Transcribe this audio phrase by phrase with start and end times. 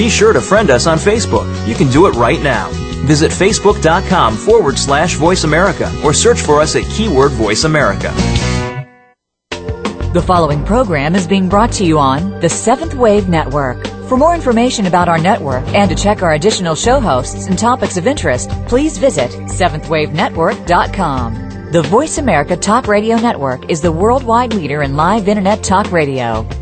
[0.00, 1.44] Be sure to friend us on Facebook.
[1.68, 2.70] You can do it right now.
[3.04, 8.10] Visit facebook.com forward slash voice America or search for us at keyword voice America.
[10.14, 13.86] The following program is being brought to you on the Seventh Wave Network.
[14.08, 17.98] For more information about our network and to check our additional show hosts and topics
[17.98, 21.72] of interest, please visit seventhwavenetwork.com.
[21.72, 26.48] The Voice America Talk Radio Network is the worldwide leader in live Internet talk radio.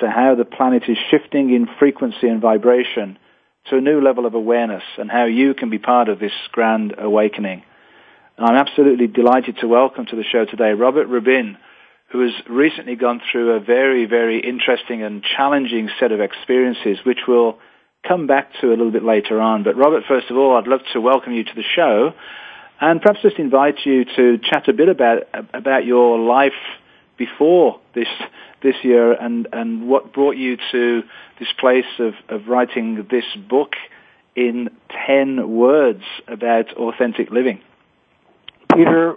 [0.00, 3.18] to how the planet is shifting in frequency and vibration
[3.70, 6.94] to a new level of awareness and how you can be part of this grand
[6.98, 7.62] awakening.
[8.36, 11.56] And I'm absolutely delighted to welcome to the show today Robert Rabbin,
[12.10, 17.20] who has recently gone through a very, very interesting and challenging set of experiences, which
[17.26, 17.58] we'll
[18.06, 19.64] come back to a little bit later on.
[19.64, 22.12] But Robert, first of all, I'd love to welcome you to the show
[22.80, 25.22] and perhaps just invite you to chat a bit about,
[25.54, 26.52] about your life
[27.16, 28.08] before this
[28.62, 31.02] this year and, and what brought you to
[31.38, 33.74] this place of, of writing this book
[34.34, 34.70] in
[35.06, 37.60] 10 words about authentic living?
[38.74, 39.16] Peter,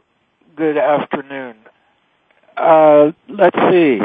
[0.56, 1.56] good afternoon.
[2.56, 4.00] Uh, let's see.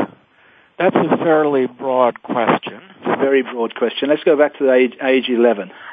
[0.78, 2.80] That's a fairly broad question.
[2.98, 4.08] It's a very broad question.
[4.08, 5.70] Let's go back to age, age 11.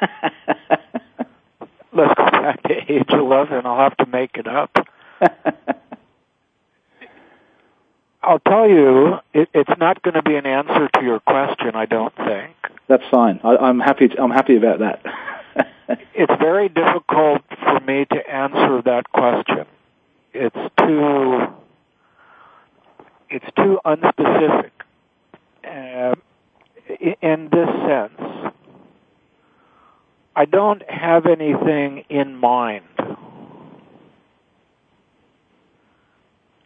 [1.94, 3.66] Let's go back to age 11.
[3.66, 4.76] I'll have to make it up.
[8.22, 11.74] I'll tell you, it, it's not going to be an answer to your question.
[11.74, 12.54] I don't think.
[12.88, 13.40] That's fine.
[13.42, 14.08] I, am happy.
[14.08, 15.02] To, I'm happy about that.
[16.14, 19.66] it's very difficult for me to answer that question.
[20.32, 21.46] It's too.
[23.28, 24.70] It's too unspecific.
[25.64, 26.14] Uh,
[27.22, 28.52] in this sense,
[30.36, 32.84] I don't have anything in mind.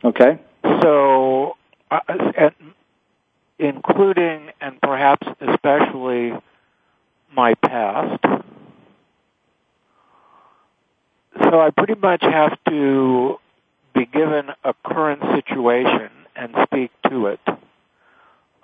[0.04, 0.38] Okay.
[0.82, 1.56] So,
[1.90, 2.00] uh,
[2.36, 2.54] and
[3.58, 6.32] including and perhaps especially
[7.34, 8.22] my past.
[11.42, 13.38] So I pretty much have to
[13.94, 17.40] be given a current situation and speak to it.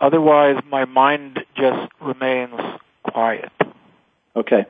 [0.00, 2.60] Otherwise, my mind just remains
[3.04, 3.52] quiet.
[4.34, 4.66] Okay.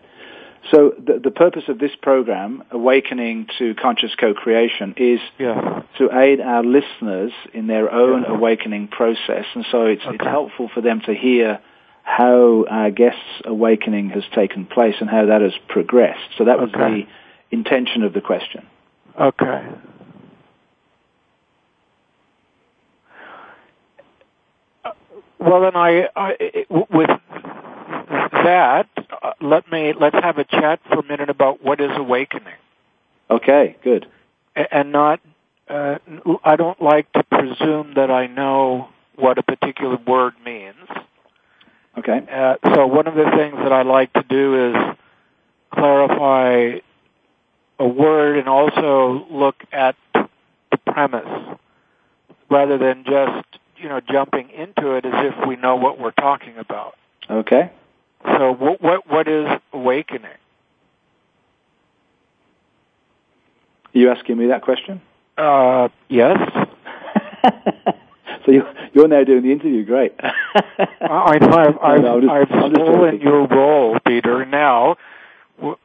[0.70, 5.82] So the, the purpose of this program, Awakening to Conscious Co-Creation, is yeah.
[5.98, 8.34] to aid our listeners in their own yeah.
[8.34, 9.44] awakening process.
[9.54, 10.14] And so it's, okay.
[10.14, 11.60] it's helpful for them to hear
[12.04, 16.30] how our guest's awakening has taken place and how that has progressed.
[16.38, 17.06] So that was okay.
[17.50, 18.66] the intention of the question.
[19.20, 19.68] Okay.
[25.38, 27.10] Well, then I, I with
[28.32, 29.01] that, uh,
[29.42, 32.54] let me let's have a chat for a minute about what is awakening.
[33.30, 34.06] Okay, good.
[34.54, 35.20] And not,
[35.68, 35.98] uh,
[36.44, 40.74] I don't like to presume that I know what a particular word means.
[41.98, 42.22] Okay.
[42.30, 44.96] Uh, so one of the things that I like to do is
[45.72, 46.78] clarify
[47.78, 51.58] a word and also look at the premise
[52.50, 53.46] rather than just
[53.78, 56.94] you know jumping into it as if we know what we're talking about.
[57.30, 57.70] Okay.
[58.24, 60.24] So what what what is awakening?
[63.94, 65.02] Are you asking me that question?
[65.36, 66.38] Uh, yes.
[68.46, 68.64] so you,
[68.94, 69.84] you're now doing the interview.
[69.84, 70.14] Great.
[70.18, 70.28] I,
[71.00, 74.46] I've, I've, no, just, I've stolen your role, Peter.
[74.46, 74.96] Now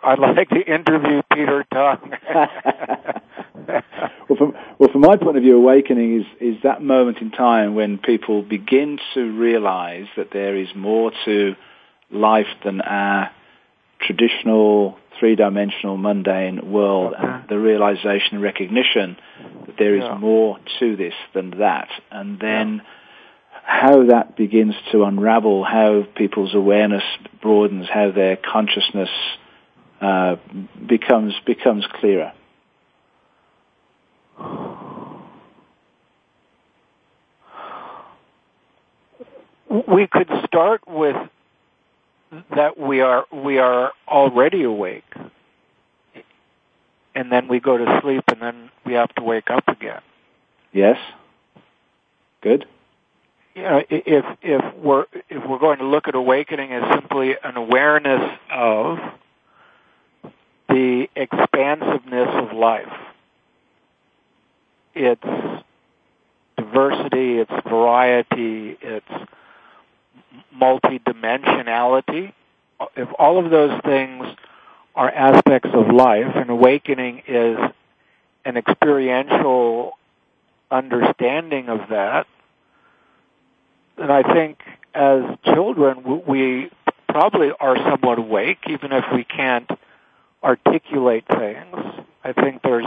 [0.03, 2.13] I'd like to interview Peter Tongue.
[3.67, 7.75] well, from well, from my point of view, awakening is is that moment in time
[7.75, 11.55] when people begin to realize that there is more to
[12.11, 13.31] life than our
[13.99, 17.23] traditional three-dimensional mundane world okay.
[17.25, 19.17] and the realization and recognition
[19.65, 20.17] that there is yeah.
[20.17, 22.81] more to this than that and then
[23.67, 27.03] how that begins to unravel, how people's awareness
[27.41, 29.09] broadens, how their consciousness
[29.99, 30.37] uh,
[30.87, 32.31] becomes becomes clearer.
[39.69, 41.17] We could start with
[42.55, 45.13] that we are we are already awake,
[47.15, 50.01] and then we go to sleep, and then we have to wake up again.
[50.73, 50.97] Yes.
[52.41, 52.65] Good.
[53.55, 57.57] You know, if if we're if we're going to look at awakening as simply an
[57.57, 58.99] awareness of
[60.69, 62.93] the expansiveness of life,
[64.93, 65.23] its
[66.57, 69.07] diversity, its variety, its
[70.55, 72.33] multidimensionality,
[72.95, 74.25] if all of those things
[74.95, 77.57] are aspects of life, and awakening is
[78.45, 79.97] an experiential
[80.71, 82.27] understanding of that,
[83.97, 84.59] then I think
[84.93, 86.71] as children we
[87.07, 89.69] probably are somewhat awake, even if we can't
[90.43, 91.75] articulate things.
[92.23, 92.85] I think there's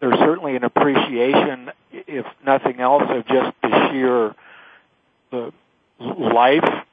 [0.00, 4.34] there's certainly an appreciation, if nothing else, of just the sheer
[5.30, 5.52] the
[5.98, 6.84] life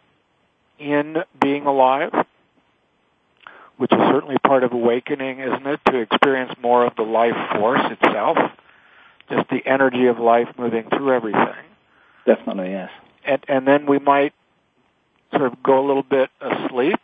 [0.79, 2.11] in being alive,
[3.77, 5.79] which is certainly part of awakening, isn't it?
[5.87, 8.37] To experience more of the life force itself,
[9.29, 11.65] just the energy of life moving through everything.
[12.25, 12.89] Definitely, yes.
[13.25, 14.33] And, and then we might
[15.31, 16.99] sort of go a little bit asleep,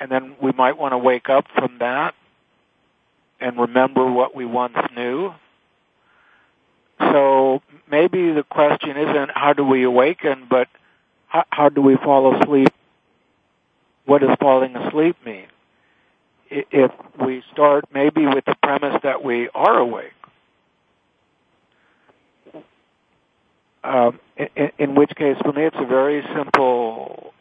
[0.00, 2.14] and then we might want to wake up from that
[3.40, 5.32] and remember what we once knew.
[6.98, 10.68] So maybe the question isn't how do we awaken, but
[11.26, 12.68] how, how do we fall asleep?
[14.04, 15.46] What does falling asleep mean?
[16.50, 16.90] If
[17.22, 20.12] we start maybe with the premise that we are awake,
[23.84, 27.34] um, in, in which case for me it's a very simple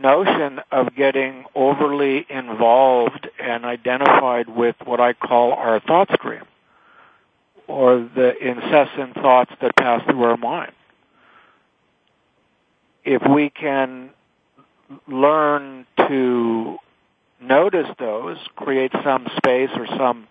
[0.00, 6.44] notion of getting overly involved and identified with what I call our thought stream
[7.68, 10.72] or the incessant thoughts that pass through our mind.
[13.04, 14.10] If we can
[15.06, 16.78] learn to
[17.40, 20.26] notice those, create some space or some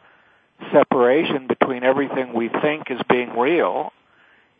[0.71, 3.93] separation between everything we think is being real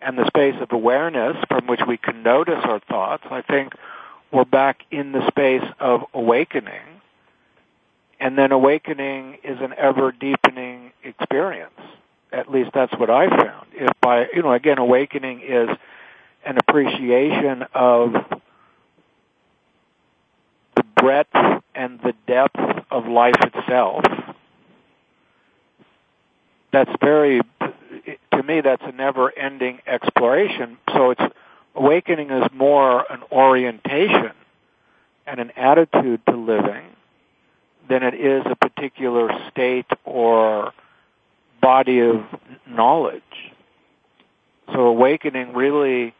[0.01, 3.73] and the space of awareness from which we can notice our thoughts, I think
[4.31, 6.81] we're back in the space of awakening.
[8.19, 11.79] And then awakening is an ever deepening experience.
[12.31, 13.67] At least that's what I found.
[13.73, 15.69] If by, you know, again, awakening is
[16.45, 18.13] an appreciation of
[20.75, 22.59] the breadth and the depth
[22.91, 24.03] of life itself.
[26.71, 27.41] That's very,
[28.33, 30.77] to me, that's a never-ending exploration.
[30.93, 31.21] So it's
[31.75, 34.31] awakening is more an orientation
[35.25, 36.83] and an attitude to living
[37.89, 40.73] than it is a particular state or
[41.67, 42.23] body of
[42.65, 43.33] knowledge.
[44.71, 46.13] So awakening really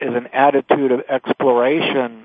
[0.00, 2.24] is an attitude of exploration,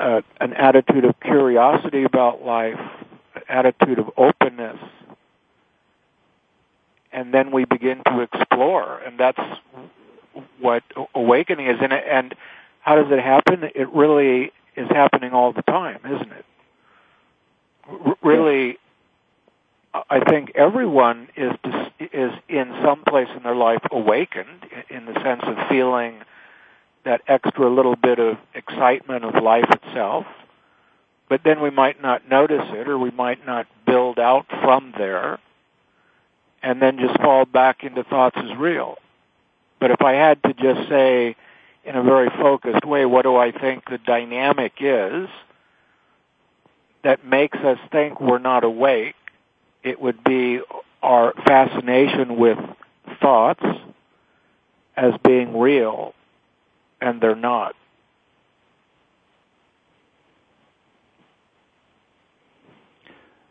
[0.00, 2.80] uh, an attitude of curiosity about life,
[3.36, 4.80] an attitude of openness,
[7.12, 9.38] and then we begin to explore, and that's
[10.58, 10.82] what
[11.14, 11.78] awakening is.
[11.80, 12.34] And, and
[12.80, 13.70] how does it happen?
[13.72, 16.44] It really is happening all the time, isn't it?
[17.88, 18.78] R- really,
[19.94, 21.52] I think everyone is
[22.00, 26.22] is in some place in their life awakened in the sense of feeling
[27.04, 30.26] that extra little bit of excitement of life itself.
[31.28, 35.38] But then we might not notice it, or we might not build out from there
[36.62, 38.96] and then just fall back into thoughts as real.
[39.80, 41.36] But if I had to just say
[41.84, 45.28] in a very focused way, what do I think the dynamic is
[47.02, 49.14] that makes us think we're not awake,
[49.84, 50.60] it would be
[51.02, 52.58] our fascination with
[53.20, 53.64] thoughts
[54.96, 56.14] as being real,
[57.00, 57.76] and they're not.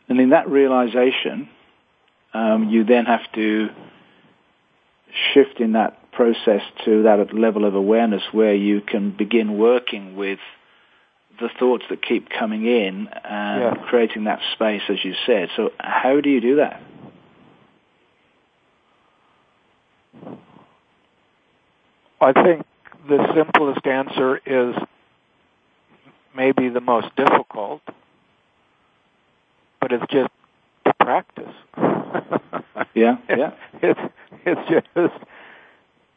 [0.10, 1.50] And in that realization,
[2.34, 3.70] um, you then have to
[5.34, 10.40] shift in that process to that level of awareness where you can begin working with
[11.40, 13.84] the thoughts that keep coming in and yeah.
[13.88, 15.50] creating that space, as you said.
[15.56, 16.82] So, how do you do that?
[22.22, 22.66] I think
[23.08, 24.76] the simplest answer is
[26.36, 27.82] maybe the most difficult,
[29.82, 30.32] but it's just
[30.86, 31.54] to practice.
[32.94, 33.52] yeah, yeah.
[33.82, 34.00] It's
[34.46, 35.14] it's just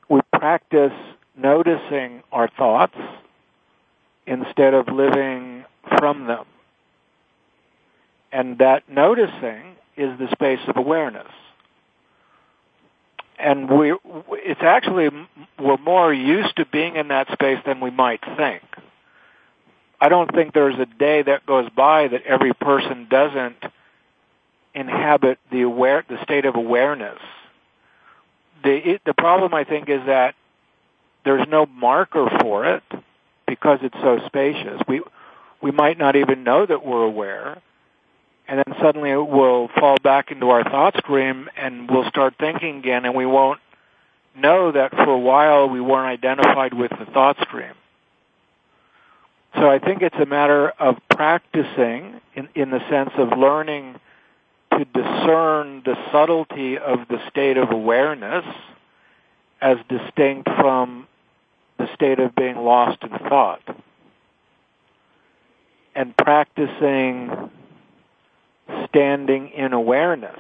[0.09, 0.93] we practice
[1.37, 2.97] noticing our thoughts
[4.27, 5.65] instead of living
[5.99, 6.45] from them.
[8.33, 11.31] And that noticing is the space of awareness.
[13.39, 13.95] And we,
[14.33, 15.11] it's actually,
[15.59, 18.63] we're more used to being in that space than we might think.
[20.01, 23.57] I don't think there's a day that goes by that every person doesn't
[24.75, 27.19] inhabit the aware, the state of awareness.
[28.63, 30.35] The, it, the problem I think is that
[31.25, 32.83] there's no marker for it
[33.61, 34.81] because it's so spacious.
[34.87, 35.03] We,
[35.61, 37.61] we might not even know that we're aware
[38.49, 43.05] and then suddenly we'll fall back into our thought stream and we'll start thinking again
[43.05, 43.61] and we won't
[44.37, 47.73] know that for a while we weren't identified with the thought stream.
[49.55, 53.97] So I think it's a matter of practicing in, in the sense of learning
[54.73, 58.45] to discern the subtlety of the state of awareness
[59.61, 60.96] as distinct from
[61.97, 63.63] state of being lost in thought.
[65.95, 67.51] And practicing
[68.89, 70.39] standing in awareness.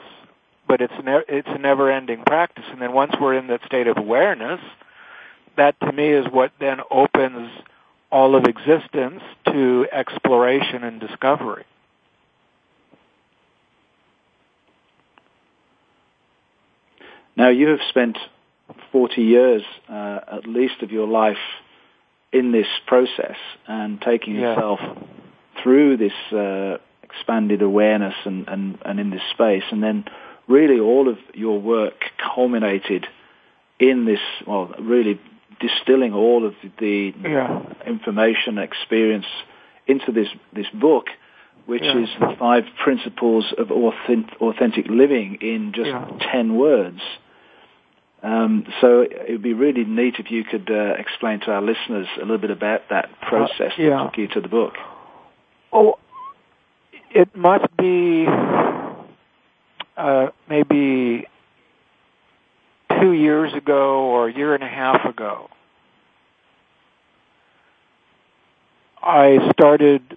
[0.68, 2.64] But it's ne- it's a never-ending practice.
[2.70, 4.60] And then once we're in that state of awareness,
[5.56, 7.50] that to me is what then opens
[8.10, 11.64] all of existence to exploration and discovery.
[17.36, 18.18] Now you have spent
[18.92, 21.36] 40 years uh, at least of your life
[22.32, 24.50] in this process and taking Yeah.
[24.54, 24.80] yourself
[25.62, 29.62] through this uh, expanded awareness and, and, and in this space.
[29.70, 30.04] And then
[30.48, 31.94] really all of your work
[32.34, 33.06] culminated
[33.78, 35.20] in this, well, really
[35.60, 37.62] distilling all of the Yeah.
[37.86, 39.26] information, experience
[39.86, 41.06] into this, this book,
[41.66, 41.98] which Yeah.
[42.02, 46.06] is the five principles of authentic, authentic living in just Yeah.
[46.32, 47.00] 10 words.
[48.26, 52.08] Um, so it would be really neat if you could uh, explain to our listeners
[52.16, 53.90] a little bit about that process yeah.
[53.90, 54.74] that took you to the book.
[55.72, 56.00] Oh,
[57.14, 58.26] it must be
[59.96, 61.28] uh, maybe
[63.00, 65.48] two years ago or a year and a half ago.
[69.00, 70.16] I started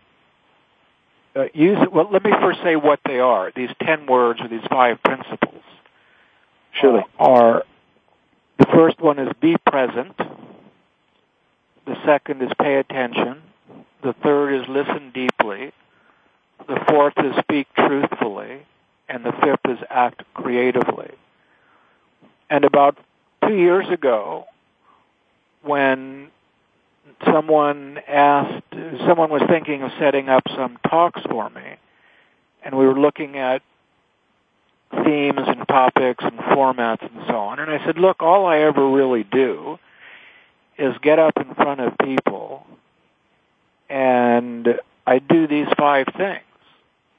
[1.36, 1.92] uh, using.
[1.92, 3.52] Well, let me first say what they are.
[3.56, 5.62] These ten words or these five principles.
[6.74, 7.04] Surely.
[7.20, 7.64] uh, are
[8.60, 10.16] the first one is be present.
[11.86, 13.42] The second is pay attention.
[14.04, 15.72] The third is listen deeply.
[16.68, 18.66] The fourth is speak truthfully.
[19.08, 21.10] And the fifth is act creatively.
[22.50, 22.98] And about
[23.44, 24.46] two years ago,
[25.64, 26.30] when
[27.26, 28.64] someone asked,
[29.08, 31.78] someone was thinking of setting up some talks for me,
[32.64, 33.62] and we were looking at
[34.92, 37.60] themes and topics and formats and so on.
[37.60, 39.80] And I said, look, all I ever really do
[40.78, 42.66] is get up in front of people
[43.90, 46.44] and I do these five things.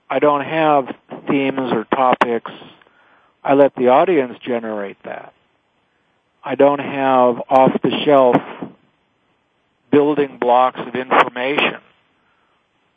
[0.09, 0.95] I don't have
[1.29, 2.51] themes or topics.
[3.43, 5.33] I let the audience generate that.
[6.43, 8.37] I don't have off the shelf
[9.91, 11.81] building blocks of information.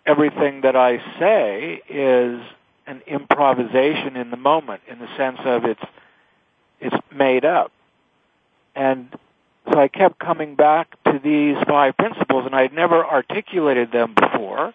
[0.05, 2.41] Everything that I say is
[2.85, 5.83] an improvisation in the moment in the sense of it's
[6.79, 7.71] it's made up.
[8.75, 9.07] And
[9.71, 14.73] so I kept coming back to these five principles and I'd never articulated them before.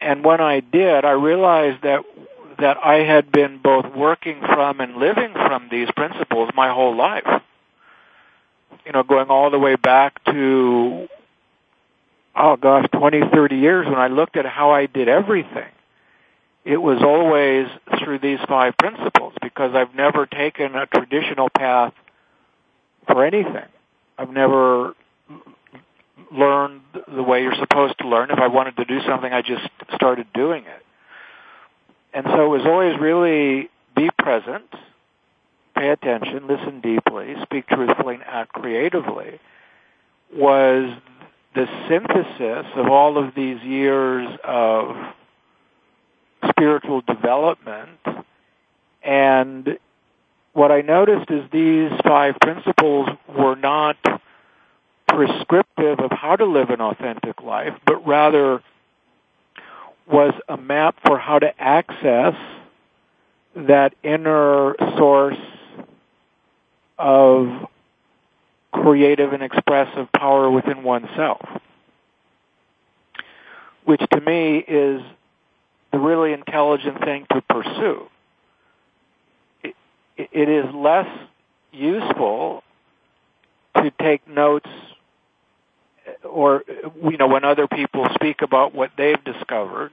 [0.00, 2.04] And when I did, I realized that
[2.60, 7.42] that I had been both working from and living from these principles my whole life.
[8.84, 11.08] You know, going all the way back to
[12.36, 15.66] oh gosh, 20, 30 years when I looked at how I did everything
[16.68, 17.66] it was always
[18.04, 21.94] through these five principles because I've never taken a traditional path
[23.06, 23.64] for anything.
[24.18, 24.94] I've never
[26.30, 28.30] learned the way you're supposed to learn.
[28.30, 30.82] If I wanted to do something, I just started doing it.
[32.12, 34.68] And so it was always really be present,
[35.74, 39.40] pay attention, listen deeply, speak truthfully, and act creatively
[40.36, 40.94] was
[41.54, 45.14] the synthesis of all of these years of
[46.48, 47.98] spiritual development.
[49.02, 49.78] And
[50.52, 53.96] what I noticed is these five principles were not
[55.06, 58.62] prescriptive of how to live an authentic life, but rather
[60.06, 62.34] was a map for how to access
[63.54, 65.38] that inner source
[66.98, 67.68] of
[68.72, 71.46] creative and expressive power within oneself,
[73.84, 75.02] which to me is
[75.92, 78.08] the really intelligent thing to pursue.
[79.62, 79.74] It,
[80.16, 81.08] it is less
[81.72, 82.62] useful
[83.76, 84.68] to take notes
[86.24, 86.64] or
[87.02, 89.92] you know when other people speak about what they've discovered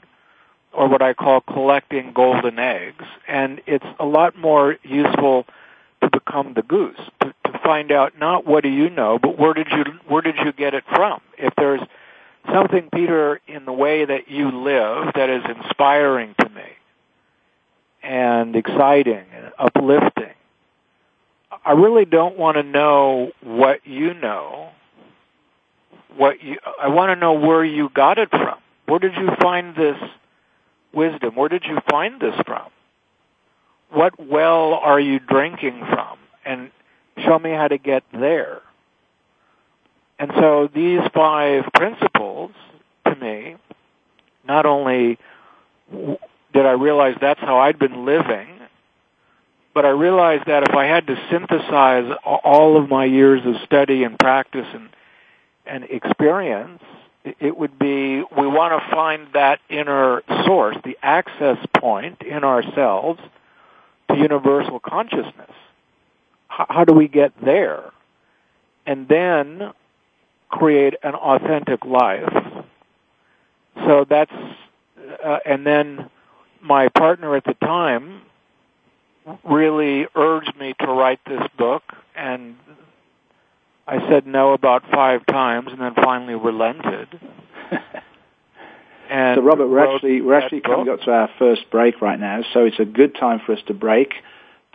[0.73, 5.45] or what I call collecting golden eggs and it's a lot more useful
[6.01, 9.53] to become the goose to, to find out not what do you know but where
[9.53, 11.81] did you where did you get it from if there's
[12.53, 16.63] something Peter in the way that you live that is inspiring to me
[18.03, 20.33] and exciting and uplifting
[21.65, 24.69] I really don't want to know what you know
[26.15, 28.57] what you, I want to know where you got it from.
[28.85, 29.97] Where did you find this
[30.93, 31.35] wisdom?
[31.35, 32.69] Where did you find this from?
[33.91, 36.17] What well are you drinking from?
[36.45, 36.71] And
[37.17, 38.61] show me how to get there.
[40.17, 42.51] And so these five principles,
[43.05, 43.55] to me,
[44.47, 45.17] not only
[45.91, 48.47] did I realize that's how I'd been living,
[49.73, 54.03] but I realized that if I had to synthesize all of my years of study
[54.03, 54.89] and practice and
[55.67, 56.81] and experience,
[57.39, 63.19] it would be we want to find that inner source, the access point in ourselves
[64.09, 65.51] to universal consciousness.
[66.47, 67.91] How do we get there?
[68.85, 69.73] And then
[70.49, 72.33] create an authentic life.
[73.85, 74.31] So that's,
[75.23, 76.09] uh, and then
[76.61, 78.21] my partner at the time
[79.43, 81.83] really urged me to write this book
[82.15, 82.55] and
[83.87, 87.07] I said no about five times, and then finally relented.
[89.35, 92.65] so, Robert, we're actually we're actually coming up to our first break right now, so
[92.65, 94.13] it's a good time for us to break,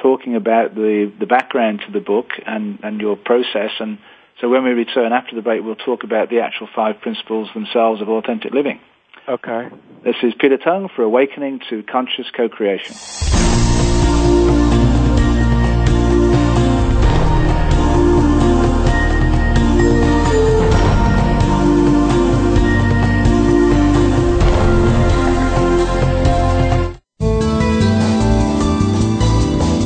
[0.01, 3.73] talking about the the background to the book and and your process.
[3.81, 3.99] And
[4.41, 8.01] so, when we return after the break, we'll talk about the actual five principles themselves
[8.01, 8.81] of authentic living.
[9.29, 9.69] Okay.
[10.03, 12.97] This is Peter Tongue for Awakening to Conscious Co-Creation.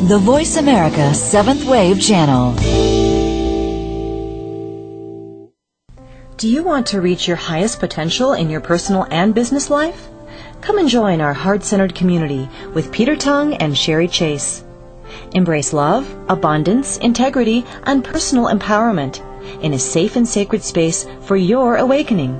[0.07, 2.84] The Voice America Seventh Wave Channel.
[6.37, 10.09] Do you want to reach your highest potential in your personal and business life?
[10.63, 14.65] Come and join our heart centered community with Peter Tongue and Sherry Chase.
[15.33, 19.23] Embrace love, abundance, integrity, and personal empowerment
[19.63, 22.35] in a safe and sacred space for your awakening.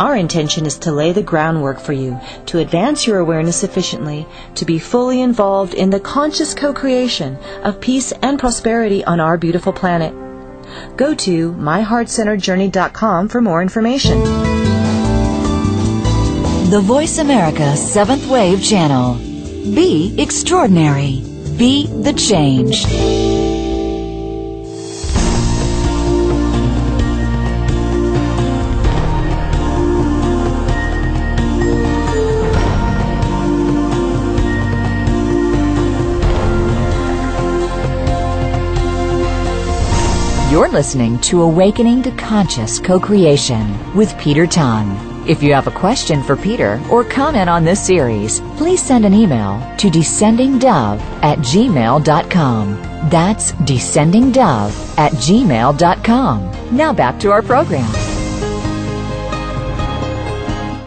[0.00, 4.64] Our intention is to lay the groundwork for you to advance your awareness sufficiently to
[4.64, 10.25] be fully involved in the conscious co-creation of peace and prosperity on our beautiful planet.
[10.96, 14.20] Go to myheartcenteredjourney.com for more information.
[16.70, 19.14] The Voice America Seventh Wave Channel.
[19.74, 21.22] Be extraordinary.
[21.56, 22.84] Be the change.
[40.48, 45.24] You're listening to Awakening to Conscious Co-Creation with Peter Tongue.
[45.28, 49.12] If you have a question for Peter or comment on this series, please send an
[49.12, 52.80] email to descendingdove at gmail.com.
[53.10, 56.76] That's descendingdove at gmail.com.
[56.76, 57.92] Now back to our program.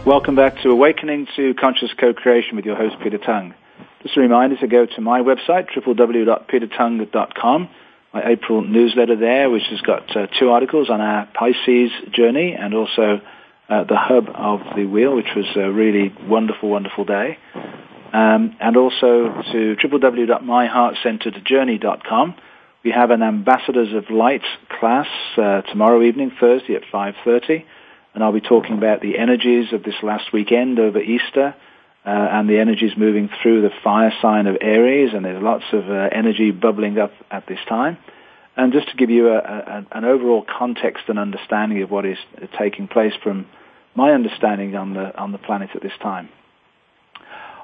[0.06, 3.52] Welcome back to Awakening to Conscious Co-Creation with your host, Peter Tongue.
[4.02, 7.68] Just a reminder to go to my website, www.petertongue.com
[8.12, 12.74] my April newsletter there, which has got uh, two articles on our Pisces journey and
[12.74, 13.20] also
[13.68, 17.38] uh, the hub of the wheel, which was a really wonderful, wonderful day.
[18.12, 22.34] Um, and also to www.myheartcenteredjourney.com.
[22.82, 24.42] We have an Ambassadors of Light
[24.80, 27.64] class uh, tomorrow evening, Thursday at 5.30.
[28.14, 31.54] And I'll be talking about the energies of this last weekend over Easter
[32.10, 35.62] uh, and the energy is moving through the fire sign of Aries, and there's lots
[35.72, 37.98] of uh, energy bubbling up at this time.
[38.56, 42.18] And just to give you a, a, an overall context and understanding of what is
[42.58, 43.46] taking place from
[43.94, 46.28] my understanding on the on the planet at this time.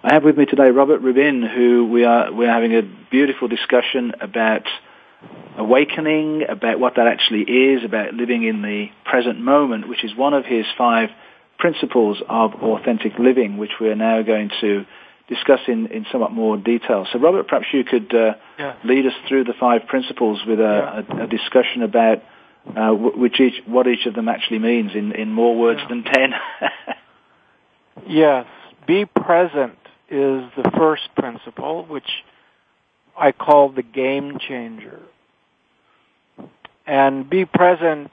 [0.04, 4.12] I have with me today Robert Rabbin, who we are we're having a beautiful discussion
[4.20, 4.62] about
[5.58, 10.34] awakening, about what that actually is, about living in the present moment, which is one
[10.34, 11.10] of his five
[11.58, 14.84] principles of authentic living, which we are now going to
[15.28, 17.06] discuss in, in somewhat more detail.
[17.12, 18.76] So, Robert, perhaps you could uh, yeah.
[18.84, 21.20] lead us through the five principles with a, yeah.
[21.20, 22.22] a, a discussion about
[22.74, 25.88] uh, which each, what each of them actually means in, in more words yeah.
[25.88, 26.32] than ten.
[28.08, 28.46] yes,
[28.86, 32.08] be present is the first principle, which
[33.16, 35.00] I call the game changer.
[36.86, 38.10] And be present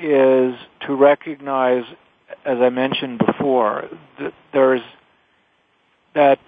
[0.00, 0.54] is
[0.86, 1.84] to recognize,
[2.44, 4.82] as I mentioned before, that there's
[6.14, 6.38] that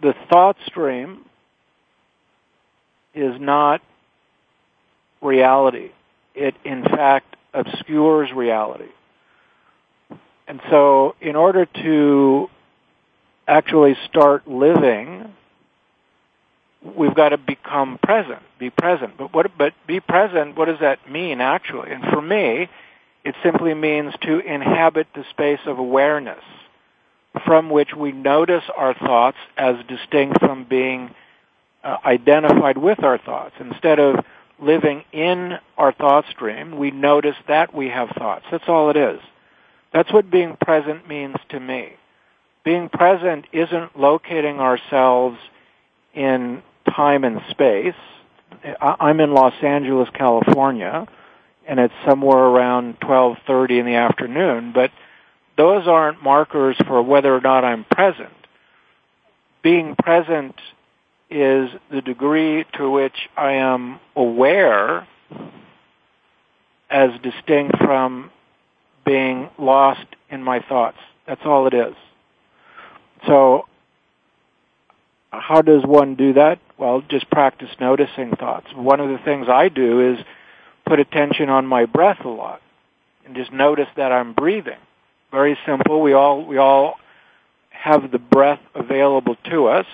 [0.00, 1.24] the thought stream
[3.14, 3.80] is not
[5.20, 5.90] reality.
[6.34, 8.88] It, in fact, obscures reality.
[10.48, 12.50] And so, in order to
[13.46, 15.32] actually start living,
[16.84, 19.16] we've got to become present, be present.
[19.16, 21.92] But what, but be present, what does that mean actually?
[21.92, 22.68] And for me,
[23.24, 26.42] it simply means to inhabit the space of awareness
[27.46, 31.14] from which we notice our thoughts as distinct from being
[31.82, 33.54] uh, identified with our thoughts.
[33.58, 34.24] Instead of
[34.60, 38.44] living in our thought stream, we notice that we have thoughts.
[38.50, 39.20] That's all it is.
[39.92, 41.94] That's what being present means to me.
[42.64, 45.38] Being present isn't locating ourselves
[46.14, 47.94] in time and space.
[48.80, 51.06] I'm in Los Angeles, California,
[51.66, 54.90] and it's somewhere around 12:30 in the afternoon, but
[55.56, 58.32] those aren't markers for whether or not I'm present.
[59.62, 60.60] Being present
[61.30, 65.06] is the degree to which I am aware
[66.90, 68.30] as distinct from
[69.04, 70.98] being lost in my thoughts.
[71.26, 71.94] That's all it is.
[73.26, 73.66] So,
[75.32, 76.58] how does one do that?
[76.78, 78.66] Well, just practice noticing thoughts.
[78.74, 80.24] One of the things I do is
[80.86, 82.60] put attention on my breath a lot
[83.24, 84.78] and just notice that I'm breathing.
[85.30, 86.02] Very simple.
[86.02, 86.96] We all, we all
[87.70, 89.86] have the breath available to us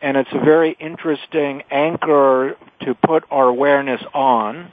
[0.00, 4.72] and it's a very interesting anchor to put our awareness on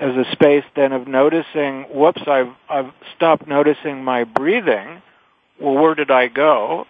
[0.00, 5.02] as a space then of noticing, whoops, I've, I've stopped noticing my breathing.
[5.60, 6.86] Well, where did I go?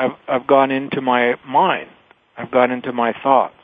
[0.00, 1.90] I've, I've gone into my mind.
[2.34, 3.54] I've gone into my thoughts.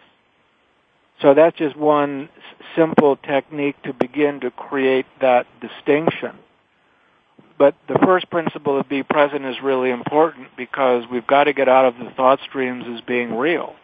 [1.22, 2.29] So that's just one
[2.77, 6.33] simple technique to begin to create that distinction.
[7.59, 11.70] But the first principle of be present is really important because we've got to get
[11.70, 13.75] out of the thought streams as being real.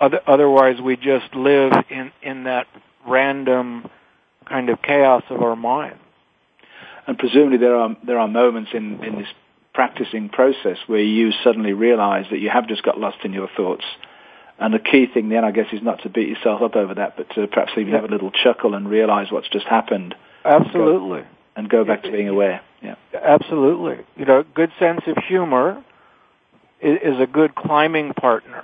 [0.00, 2.68] Other, otherwise, we just live in, in that
[3.06, 3.90] random
[4.46, 5.98] kind of chaos of our mind.
[7.06, 9.28] And presumably there are, there are moments in, in this
[9.76, 13.84] practicing process where you suddenly realize that you have just got lost in your thoughts.
[14.58, 17.18] And the key thing then, I guess, is not to beat yourself up over that,
[17.18, 20.14] but to perhaps even have a little chuckle and realize what's just happened.
[20.46, 21.18] Absolutely.
[21.18, 22.62] And go, and go back to being aware.
[22.80, 22.94] Yeah.
[23.12, 23.98] Absolutely.
[24.16, 25.84] You know, good sense of humor
[26.80, 28.62] is, is a good climbing partner.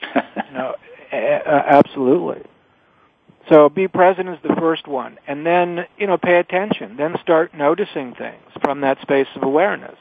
[0.14, 0.74] you know,
[1.12, 2.42] absolutely.
[3.50, 5.18] So be present is the first one.
[5.28, 6.96] And then, you know, pay attention.
[6.96, 9.98] Then start noticing things from that space of awareness.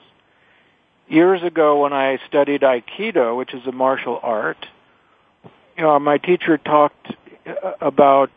[1.11, 4.65] Years ago when I studied Aikido, which is a martial art,
[5.75, 7.13] you know, my teacher talked
[7.45, 8.29] uh, about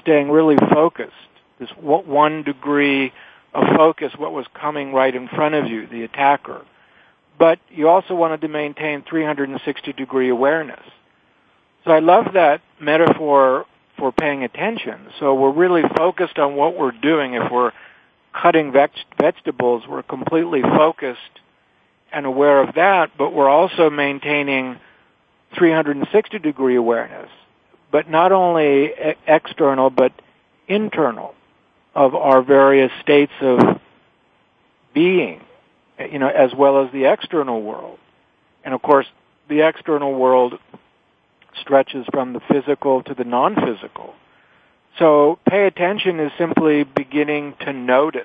[0.00, 1.12] staying really focused.
[1.60, 3.12] This one degree
[3.54, 6.66] of focus, what was coming right in front of you, the attacker.
[7.38, 10.82] But you also wanted to maintain 360 degree awareness.
[11.84, 14.98] So I love that metaphor for paying attention.
[15.20, 17.34] So we're really focused on what we're doing.
[17.34, 17.70] If we're
[18.34, 21.20] cutting veg- vegetables, we're completely focused
[22.16, 24.80] and aware of that, but we're also maintaining
[25.54, 27.28] 360 degree awareness.
[27.92, 28.90] But not only
[29.26, 30.12] external, but
[30.66, 31.34] internal
[31.94, 33.78] of our various states of
[34.94, 35.42] being,
[36.10, 37.98] you know, as well as the external world.
[38.64, 39.06] And of course,
[39.50, 40.58] the external world
[41.60, 44.14] stretches from the physical to the non-physical.
[44.98, 48.24] So pay attention is simply beginning to notice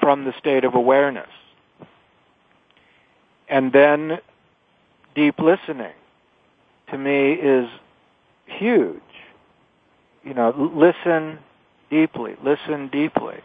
[0.00, 1.28] from the state of awareness.
[3.48, 4.18] And then
[5.14, 5.92] deep listening
[6.90, 7.68] to me is
[8.46, 9.00] huge.
[10.22, 11.38] You know, listen
[11.90, 13.36] deeply, listen deeply.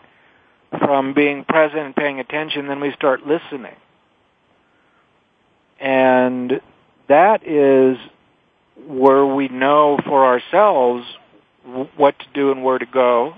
[0.78, 3.76] From being present and paying attention, then we start listening.
[5.80, 6.62] And
[7.08, 7.98] that is
[8.88, 11.06] where we know for ourselves
[11.96, 13.34] what to do and where to go.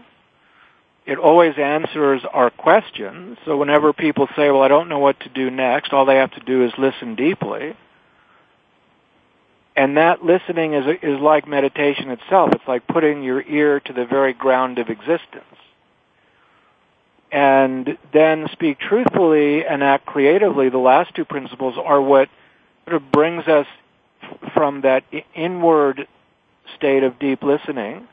[1.11, 3.37] It always answers our questions.
[3.43, 6.31] So whenever people say, well, I don't know what to do next, all they have
[6.35, 7.75] to do is listen deeply.
[9.75, 12.53] And that listening is, is like meditation itself.
[12.53, 15.43] It's like putting your ear to the very ground of existence.
[17.29, 20.69] And then speak truthfully and act creatively.
[20.69, 22.29] The last two principles are what
[22.85, 23.67] sort of brings us
[24.53, 25.03] from that
[25.35, 26.07] inward
[26.77, 28.07] state of deep listening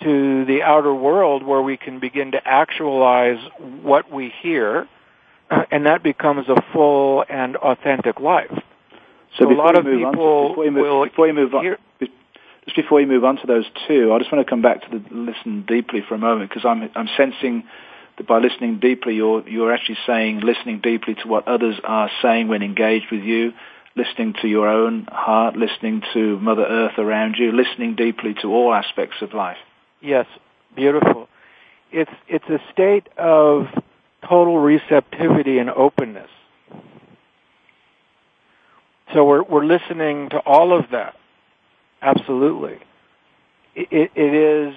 [0.00, 3.38] to the outer world where we can begin to actualize
[3.82, 4.88] what we hear
[5.70, 8.50] and that becomes a full and authentic life.
[9.38, 11.54] So, So a lot of move on people before we move, will before we move
[11.54, 11.78] on, hear-
[12.64, 14.98] just before we move on to those two, I just want to come back to
[14.98, 17.64] the listen deeply for a moment because I'm I'm sensing
[18.16, 22.48] that by listening deeply, you're you're actually saying listening deeply to what others are saying
[22.48, 23.52] when engaged with you,
[23.96, 28.72] listening to your own heart, listening to Mother Earth around you, listening deeply to all
[28.72, 29.58] aspects of life.
[30.04, 30.26] Yes,
[30.76, 31.28] beautiful.
[31.90, 33.68] It's it's a state of
[34.28, 36.28] total receptivity and openness.
[39.14, 41.16] So we're we're listening to all of that.
[42.02, 42.80] Absolutely.
[43.74, 44.74] It, it, is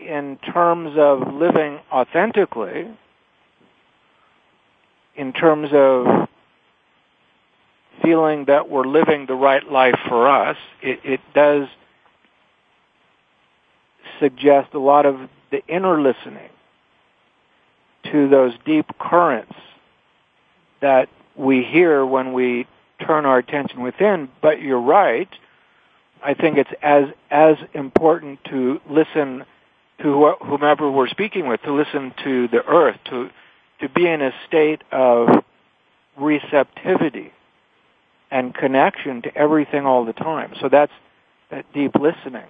[0.00, 2.88] in terms of living authentically,
[5.14, 6.28] in terms of
[8.02, 11.68] feeling that we're living the right life for us, it, it does
[14.20, 16.50] suggest a lot of the inner listening
[18.12, 19.54] to those deep currents
[20.80, 22.66] that we hear when we
[23.04, 24.28] turn our attention within.
[24.40, 25.28] But you're right.
[26.22, 29.44] I think it's as as important to listen
[30.02, 33.30] to wh- whomever we're speaking with, to listen to the earth, to
[33.80, 35.44] to be in a state of
[36.16, 37.32] receptivity
[38.30, 40.54] and connection to everything all the time.
[40.60, 40.92] So that's
[41.50, 42.46] that deep listening.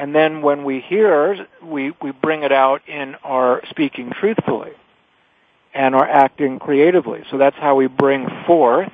[0.00, 4.72] And then when we hear, we, we bring it out in our speaking truthfully
[5.74, 7.22] and our acting creatively.
[7.30, 8.90] So that's how we bring forth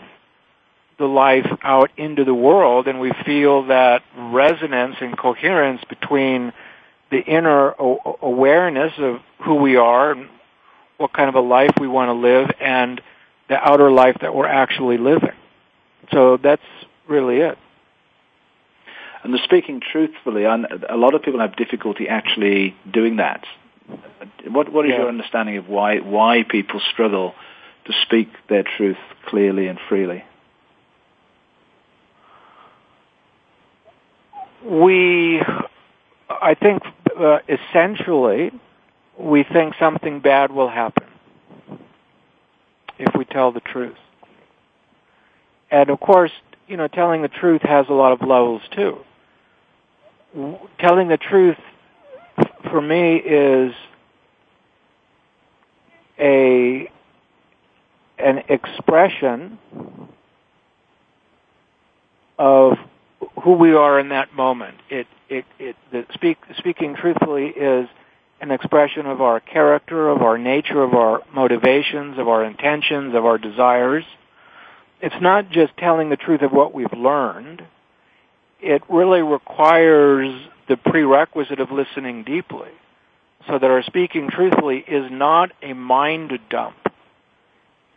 [0.99, 6.53] the life out into the world and we feel that resonance and coherence between
[7.12, 10.29] the inner o- awareness of who we are and
[10.97, 13.01] what kind of a life we want to live and
[13.49, 15.37] the outer life that we're actually living.
[16.12, 16.62] So that's
[17.07, 17.59] really it.
[19.22, 23.44] And the speaking truthfully, and a lot of people have difficulty actually doing that.
[24.48, 24.98] What what is Yeah.
[25.00, 27.35] your understanding of why why people struggle
[27.87, 30.24] to speak their truth clearly and freely?
[34.66, 35.40] we,
[36.29, 36.83] I think,
[37.18, 38.50] uh, essentially,
[39.18, 41.07] we think something bad will happen
[42.98, 43.96] if we tell the truth.
[45.70, 46.33] And of course,
[46.66, 48.98] you know, telling the truth has a lot of levels too.
[50.79, 51.57] Telling the truth
[52.70, 53.72] for me is
[56.18, 56.90] a
[58.18, 59.59] an expression
[62.38, 62.76] of
[63.42, 64.76] who we are in that moment.
[64.90, 67.88] It, it, it, the speak, speaking truthfully is
[68.40, 73.24] an expression of our character, of our nature, of our motivations, of our intentions, of
[73.24, 74.05] our desires.
[75.00, 77.62] It's not just telling the truth of what we've learned.
[78.61, 82.70] It really requires the prerequisite of listening deeply.
[83.46, 86.76] So that our speaking truthfully is not a mind dump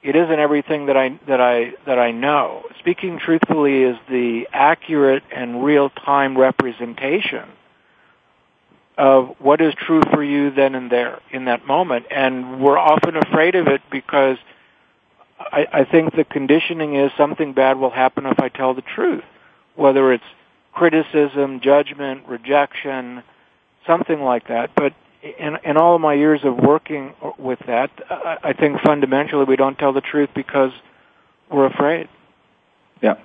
[0.01, 2.63] it isn't everything that I that I that I know.
[2.79, 7.49] Speaking truthfully is the accurate and real time representation
[8.97, 12.05] of what is true for you then and there in that moment.
[12.11, 14.37] And we're often afraid of it because
[15.51, 19.23] I, I think the conditioning is something bad will happen if I tell the truth,
[19.75, 20.23] whether it's
[20.73, 23.23] criticism, judgment, rejection,
[23.85, 24.71] something like that.
[24.75, 29.45] But in, in all of my years of working with that, I, I think fundamentally
[29.45, 30.71] we don't tell the truth because
[31.51, 32.07] we're afraid.
[33.01, 33.15] Yeah.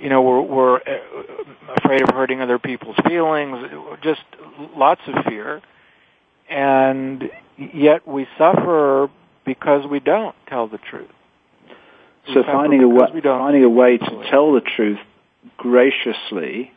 [0.00, 3.70] You know, we're, we're uh, afraid of hurting other people's feelings,
[4.02, 4.22] just
[4.76, 5.62] lots of fear.
[6.48, 9.08] And yet we suffer
[9.44, 11.10] because we don't tell the truth.
[12.28, 12.88] We So finding a
[13.20, 14.98] don't finding a way to tell the truth
[15.56, 16.72] graciously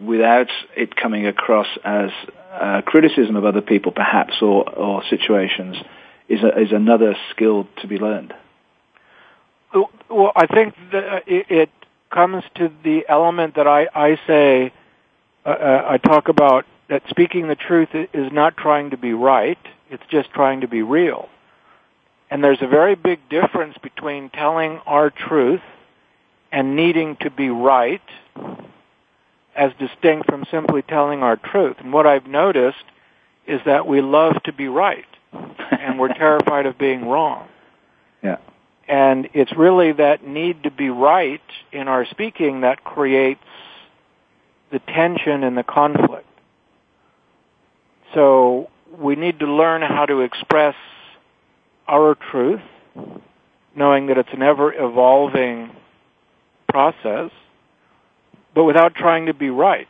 [0.00, 2.10] without it coming across as
[2.52, 5.76] uh, criticism of other people, perhaps, or, or situations,
[6.28, 8.34] is a, is another skill to be learned.
[9.72, 11.70] Well, I think that it, it
[12.10, 14.72] comes to the element that I, I say,
[15.46, 19.58] uh, uh, I talk about that speaking the truth is not trying to be right,
[19.90, 21.28] it's just trying to be real.
[22.30, 25.62] And there's a very big difference between telling our truth
[26.52, 28.02] and needing to be right
[29.56, 31.76] as distinct from simply telling our truth.
[31.80, 32.84] And what I've noticed
[33.46, 37.48] is that we love to be right and we're terrified of being wrong.
[38.22, 38.36] Yeah.
[38.88, 43.40] And it's really that need to be right in our speaking that creates
[44.70, 46.26] the tension and the conflict.
[48.14, 50.74] So we need to learn how to express
[51.90, 52.60] our truth,
[53.74, 55.72] knowing that it's an ever evolving
[56.68, 57.30] process,
[58.54, 59.88] but without trying to be right.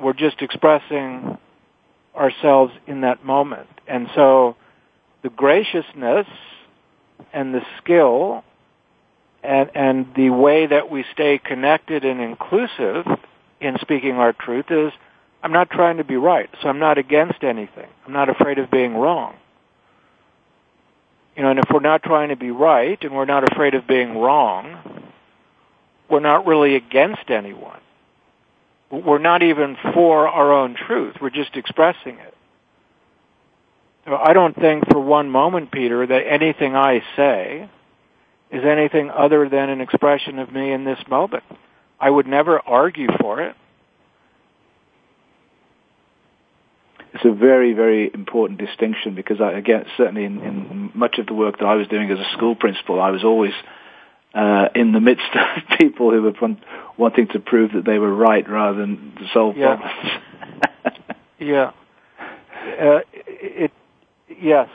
[0.00, 1.38] We're just expressing
[2.14, 3.68] ourselves in that moment.
[3.88, 4.56] And so
[5.22, 6.26] the graciousness
[7.32, 8.44] and the skill
[9.42, 13.06] and, and the way that we stay connected and inclusive
[13.60, 14.92] in speaking our truth is
[15.42, 17.88] I'm not trying to be right, so I'm not against anything.
[18.06, 19.34] I'm not afraid of being wrong.
[21.36, 23.86] You know, and if we're not trying to be right and we're not afraid of
[23.86, 25.02] being wrong,
[26.08, 27.80] we're not really against anyone.
[28.90, 31.16] We're not even for our own truth.
[31.20, 32.34] We're just expressing it.
[34.04, 37.70] So I don't think for one moment, Peter, that anything I say
[38.50, 41.44] is anything other than an expression of me in this moment.
[41.98, 43.56] I would never argue for it.
[47.22, 51.34] It's a very, very important distinction because I, again, certainly in, in much of the
[51.34, 53.52] work that I was doing as a school principal, I was always
[54.34, 56.32] uh, in the midst of people who were
[56.96, 59.76] wanting to prove that they were right rather than to solve yeah.
[59.76, 61.06] problems.
[61.38, 61.70] yeah.
[62.80, 63.70] Uh, it,
[64.40, 64.68] yes.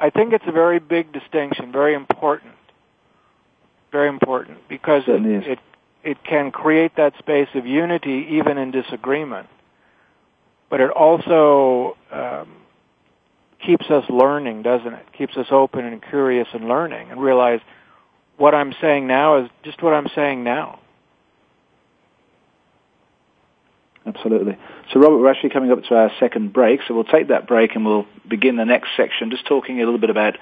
[0.00, 2.52] I think it's a very big distinction, very important.
[3.92, 5.58] Very important because it, it
[6.02, 9.48] it can create that space of unity even in disagreement.
[10.70, 12.48] But it also um,
[13.64, 15.06] keeps us learning, doesn't it?
[15.16, 17.60] Keeps us open and curious and learning and realize
[18.36, 20.80] what I'm saying now is just what I'm saying now.
[24.06, 24.56] Absolutely.
[24.92, 27.74] So, Robert, we're actually coming up to our second break, so we'll take that break
[27.74, 30.36] and we'll begin the next section just talking a little bit about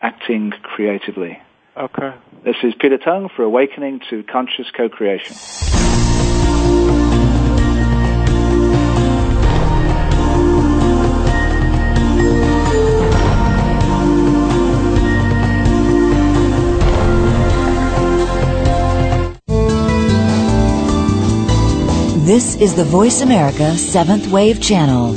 [0.00, 1.40] acting creatively.
[1.76, 2.12] Okay.
[2.44, 5.73] This is Peter Tongue for Awakening to Conscious Co-Creation.
[22.24, 25.12] This is the Voice America Seventh Wave Channel.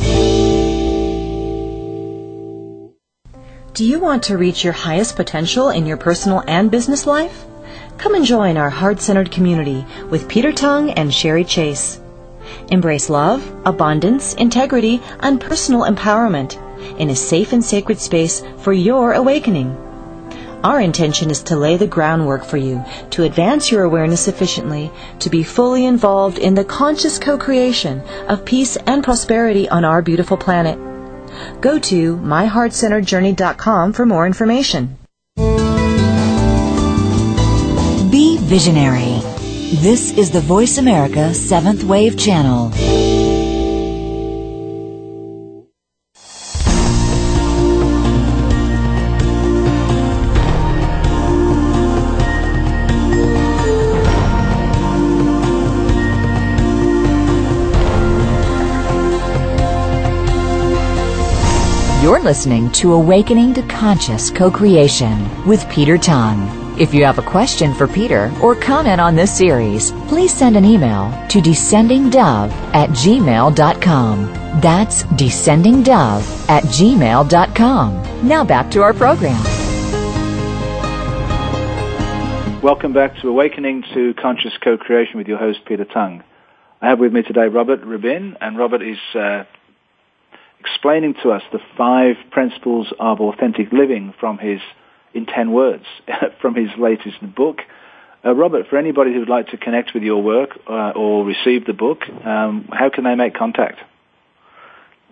[3.73, 7.45] Do you want to reach your highest potential in your personal and business life?
[7.97, 12.01] Come and join our heart centered community with Peter Tongue and Sherry Chase.
[12.71, 16.59] Embrace love, abundance, integrity, and personal empowerment
[16.99, 19.86] in a safe and sacred space for your awakening.
[20.63, 25.29] Our intention is to lay the groundwork for you to advance your awareness efficiently, to
[25.29, 30.77] be fully involved in the conscious co-creation of peace and prosperity on our beautiful planet.
[31.61, 34.97] Go to myheartcenteredjourney.com for more information.
[38.09, 39.21] Be visionary.
[39.81, 43.06] This is the Voice America Seventh Wave Channel.
[62.07, 66.79] You're listening to Awakening to Conscious Co-Creation with Peter Tongue.
[66.79, 70.63] If you have a question for Peter or comment on this series, please send an
[70.63, 74.61] email to descendingdove at gmail.com.
[74.61, 78.25] That's descendingdove at gmail.com.
[78.25, 79.43] Now back to our program.
[82.61, 86.23] Welcome back to Awakening to Conscious Co-Creation with your host, Peter Tongue.
[86.81, 89.43] I have with me today Robert Rabbin, and Robert is uh,
[90.67, 94.59] explaining to us the five principles of authentic living from his,
[95.13, 95.85] in 10 words,
[96.41, 97.59] from his latest book.
[98.25, 101.65] Uh, Robert, for anybody who would like to connect with your work uh, or receive
[101.65, 103.79] the book, um, how can they make contact?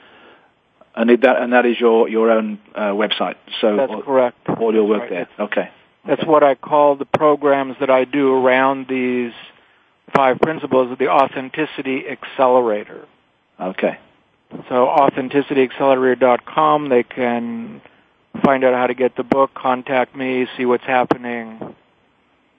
[1.00, 3.36] And that and that is your your own uh, website.
[3.62, 4.36] So that's all, correct.
[4.60, 5.10] All your work right.
[5.10, 5.28] there.
[5.46, 5.70] Okay.
[6.06, 6.30] That's okay.
[6.30, 9.32] what I call the programs that I do around these
[10.14, 13.06] five principles of the Authenticity Accelerator.
[13.58, 13.98] Okay.
[14.68, 16.90] So authenticityaccelerator.com.
[16.90, 17.80] They can
[18.44, 21.74] find out how to get the book, contact me, see what's happening,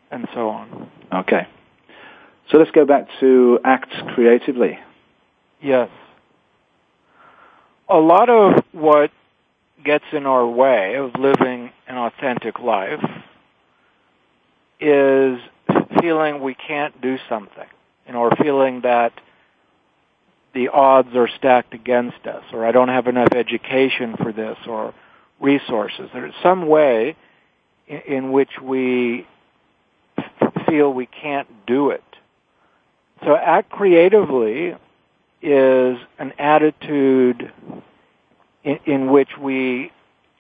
[0.10, 0.90] and so on.
[1.14, 1.48] Okay.
[2.50, 4.80] So let's go back to act creatively.
[5.62, 5.90] Yes
[7.92, 9.12] a lot of what
[9.84, 13.04] gets in our way of living an authentic life
[14.80, 15.40] is
[16.00, 17.68] feeling we can't do something,
[18.08, 19.12] you know, or feeling that
[20.54, 24.94] the odds are stacked against us, or I don't have enough education for this, or
[25.40, 26.10] resources.
[26.14, 27.16] There's some way
[27.88, 29.28] in, in which we
[30.68, 32.04] feel we can't do it.
[33.24, 34.76] So act creatively
[35.42, 37.52] is an attitude
[38.64, 39.92] in, in which we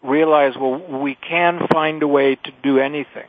[0.04, 3.28] realize, well, we can find a way to do anything.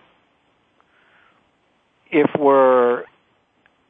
[2.11, 3.05] If we're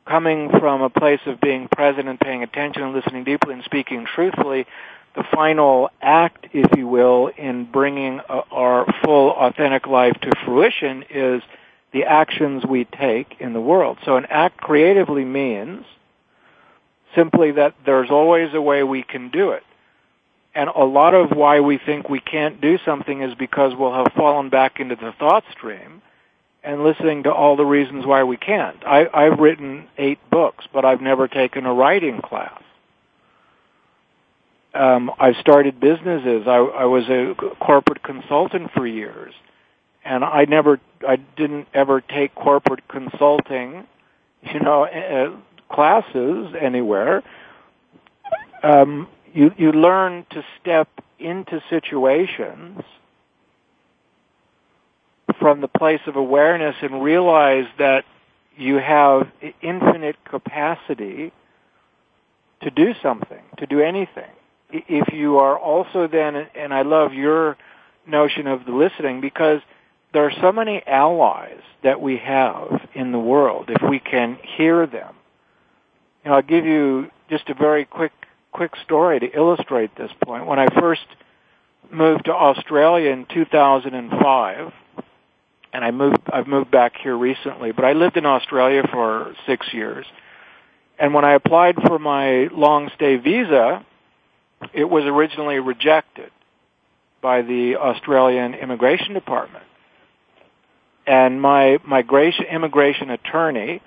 [0.06, 4.06] coming from a place of being present and paying attention and listening deeply and speaking
[4.06, 4.66] truthfully,
[5.14, 11.42] the final act, if you will, in bringing our full authentic life to fruition is
[11.92, 13.98] the actions we take in the world.
[14.04, 15.84] So an act creatively means
[17.14, 19.62] simply that there's always a way we can do it.
[20.54, 24.12] And a lot of why we think we can't do something is because we'll have
[24.14, 26.02] fallen back into the thought stream
[26.62, 28.76] and listening to all the reasons why we can't.
[28.86, 32.62] I, I've written eight books, but I've never taken a writing class.
[34.74, 36.46] Um, I've started businesses.
[36.46, 39.34] I, I was a corporate consultant for years,
[40.04, 43.86] and I never, I didn't ever take corporate consulting,
[44.42, 47.22] you know, uh, classes anywhere.
[48.62, 52.82] Um, you you learn to step into situations
[55.38, 58.04] from the place of awareness and realize that
[58.56, 59.30] you have
[59.62, 61.32] infinite capacity
[62.62, 64.30] to do something, to do anything.
[64.70, 67.56] If you are also then, and I love your
[68.06, 69.60] notion of the listening because
[70.12, 74.86] there are so many allies that we have in the world if we can hear
[74.86, 75.14] them.
[76.24, 78.12] You know, I'll give you just a very quick
[78.52, 80.46] quick story to illustrate this point.
[80.46, 81.06] When I first
[81.90, 84.72] moved to Australia in 2005,
[85.74, 89.66] and I moved I've moved back here recently, but I lived in Australia for 6
[89.72, 90.06] years.
[90.98, 93.84] And when I applied for my long stay visa,
[94.72, 96.30] it was originally rejected
[97.20, 99.64] by the Australian Immigration Department.
[101.06, 103.80] And my migration immigration attorney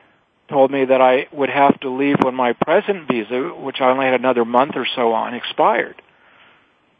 [0.50, 4.06] told me that I would have to leave when my present visa, which I only
[4.06, 6.02] had another month or so on, expired.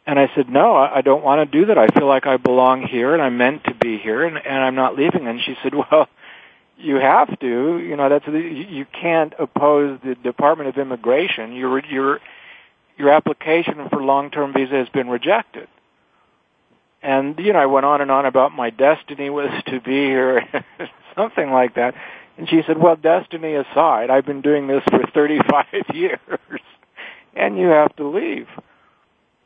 [0.06, 1.78] And I said, no, I don't want to do that.
[1.78, 4.76] I feel like I belong here and I'm meant to be here and, and I'm
[4.76, 5.26] not leaving.
[5.26, 6.08] And she said, well,
[6.76, 7.78] you have to.
[7.78, 11.54] You know, that's you can't oppose the Department of Immigration.
[11.54, 12.20] Your your
[12.96, 15.68] your application for long-term visa has been rejected.
[17.02, 20.42] And you know, I went on and on about my destiny was to be here,
[21.16, 21.94] something like that.
[22.38, 25.64] And she said, well, destiny aside, I've been doing this for 35
[25.94, 26.18] years,
[27.34, 28.46] and you have to leave.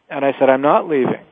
[0.09, 1.25] And I said, I'm not leaving.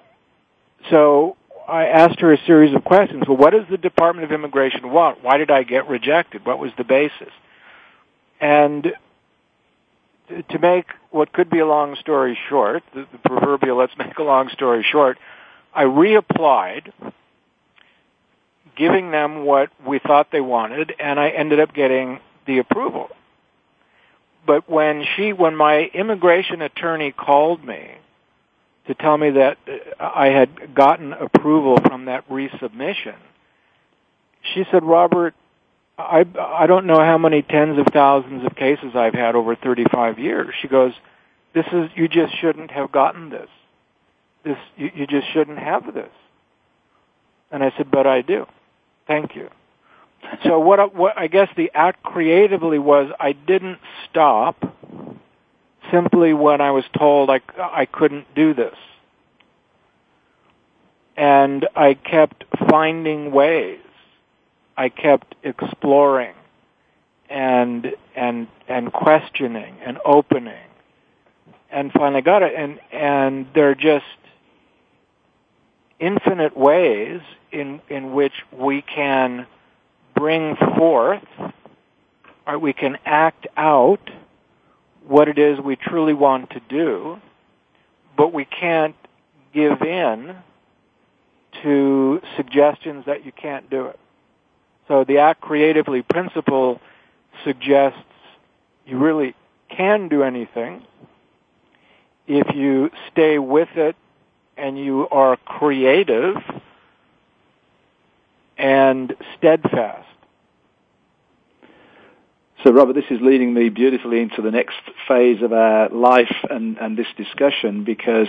[0.91, 1.37] So
[1.67, 3.25] I asked her a series of questions.
[3.27, 5.23] Well, what does the Department of Immigration want?
[5.25, 6.47] Why did I get rejected?
[6.47, 7.33] What was the basis?
[8.41, 8.93] And
[10.29, 14.23] to make what could be a long story short, the, the proverbial let's make a
[14.23, 15.19] long story short,
[15.75, 16.93] I reapplied
[18.79, 23.11] giving them what we thought they wanted, and I ended up getting the approval.
[24.47, 27.91] But when she, when my immigration attorney called me
[28.87, 29.59] to tell me that
[30.01, 33.17] I had gotten approval from that resubmission,
[34.55, 35.35] she said, Robert,
[35.99, 40.19] I, I don't know how many tens of thousands of cases I've had over 35
[40.19, 40.55] years.
[40.63, 40.93] She goes,
[41.53, 43.49] this is, you just shouldn't have gotten this.
[44.45, 46.11] This, you, you just shouldn't have this.
[47.51, 48.47] And I said, but I do.
[49.09, 49.51] Thank you.
[50.45, 53.79] So what, what I guess the act creatively was I didn't
[54.09, 54.63] stop
[55.91, 58.77] simply when I was told I, I couldn't do this.
[61.17, 63.81] And I kept finding ways.
[64.77, 66.35] I kept exploring
[67.29, 70.69] and and and questioning and opening
[71.71, 74.05] and finally got it and and they're just
[75.99, 77.21] infinite ways
[77.53, 79.47] in in which we can
[80.15, 81.23] bring forth
[82.47, 84.11] or we can act out
[85.07, 87.21] what it is we truly want to do,
[88.17, 88.97] but we can't
[89.55, 90.37] give in
[91.63, 93.99] to suggestions that you can't do it.
[94.87, 96.81] So the act creatively principle
[97.45, 97.99] suggests
[98.87, 99.35] you really
[99.69, 100.83] can do anything
[102.27, 103.97] if you stay with it
[104.57, 106.37] and you are creative
[108.59, 110.07] and steadfast.
[112.65, 116.77] So, Robert, this is leading me beautifully into the next phase of our life and,
[116.79, 118.27] and this discussion because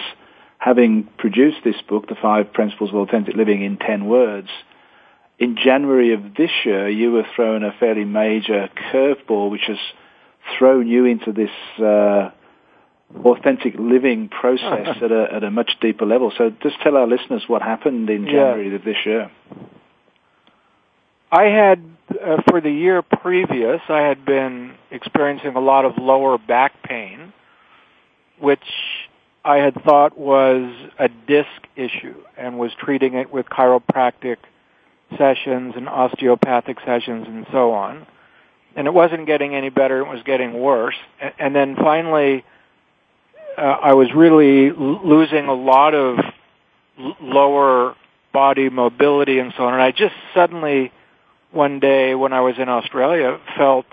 [0.59, 4.49] having produced this book, The Five Principles of Authentic Living in 10 Words,
[5.39, 9.77] in January of this year, you were thrown a fairly major curveball, which has
[10.57, 11.49] thrown you into this
[11.81, 12.29] uh,
[13.25, 16.31] authentic living process at a at a much deeper level.
[16.37, 18.75] So just tell our listeners what happened in January yeah.
[18.75, 19.31] of this year.
[21.31, 21.83] I had
[22.23, 27.33] uh, for the year previous, I had been experiencing a lot of lower back pain,
[28.39, 28.63] which
[29.45, 34.37] I had thought was a disc issue and was treating it with chiropractic
[35.17, 38.05] sessions and osteopathic sessions and so on.
[38.75, 40.95] And it wasn't getting any better, it was getting worse.
[41.39, 42.43] And then finally,
[43.57, 46.19] uh, I was really l- losing a lot of
[46.99, 47.95] l- lower
[48.31, 49.73] body mobility and so on.
[49.73, 50.91] And I just suddenly,
[51.51, 53.85] one day when I was in Australia, felt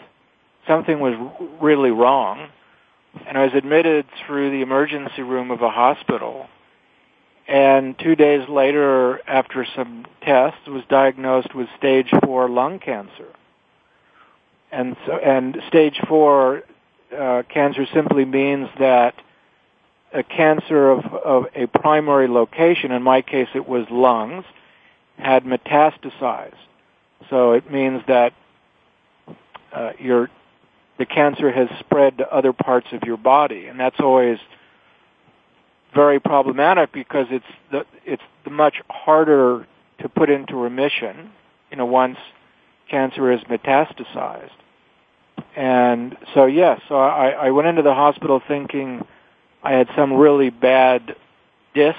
[0.66, 1.14] something was
[1.60, 2.48] really wrong.
[3.26, 6.48] And I was admitted through the emergency room of a hospital
[7.48, 13.28] and two days later, after some tests, was diagnosed with stage four lung cancer.
[14.72, 16.64] And so, and stage four
[17.16, 19.14] uh, cancer simply means that
[20.12, 24.44] a cancer of, of a primary location, in my case it was lungs,
[25.16, 26.54] had metastasized.
[27.30, 28.32] So it means that
[29.72, 30.30] uh, your
[30.98, 34.38] the cancer has spread to other parts of your body, and that's always
[35.94, 39.66] very problematic because it's the it's the much harder
[40.00, 41.30] to put into remission,
[41.70, 42.18] you know, once
[42.90, 44.50] cancer is metastasized.
[45.56, 49.06] And so yes, so I, I went into the hospital thinking
[49.62, 51.16] I had some really bad
[51.74, 51.98] disc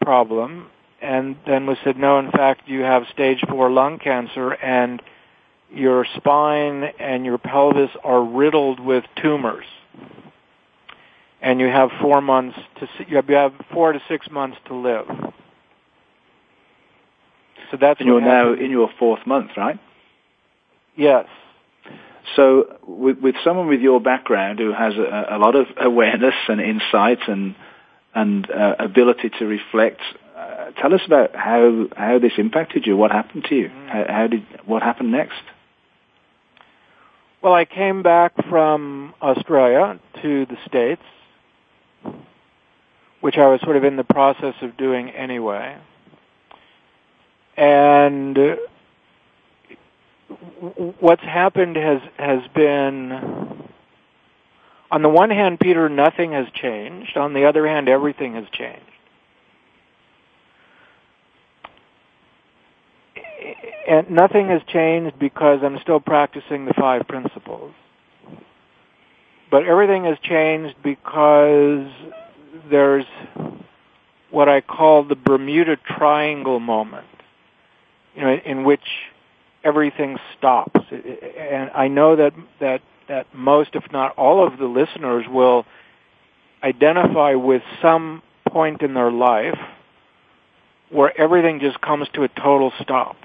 [0.00, 0.68] problem
[1.00, 5.02] and then was said, no, in fact, you have stage four lung cancer and
[5.72, 9.64] your spine and your pelvis are riddled with tumors
[11.42, 15.06] and you have four months to you have four to six months to live.
[17.70, 19.78] So that's and you're now in your fourth month, right?
[20.96, 21.26] Yes.
[22.36, 26.60] So with, with someone with your background who has a, a lot of awareness and
[26.60, 27.54] insight and
[28.12, 30.00] and uh, ability to reflect,
[30.76, 32.96] tell us about how how this impacted you.
[32.96, 33.68] What happened to you?
[33.68, 33.88] Mm.
[33.88, 35.42] How, how did what happened next?
[37.42, 41.02] Well, I came back from Australia to the States
[43.20, 45.76] which I was sort of in the process of doing anyway.
[47.56, 48.38] And
[50.98, 53.12] what's happened has has been
[54.90, 58.84] on the one hand Peter nothing has changed on the other hand everything has changed
[63.90, 67.74] and nothing has changed because I'm still practicing the five principles
[69.50, 71.90] but everything has changed because
[72.70, 73.04] there's
[74.30, 77.06] what I call the Bermuda Triangle moment,
[78.14, 78.84] you know, in which
[79.64, 80.80] everything stops.
[80.90, 85.66] And I know that that that most, if not all, of the listeners will
[86.62, 89.58] identify with some point in their life
[90.90, 93.16] where everything just comes to a total stop.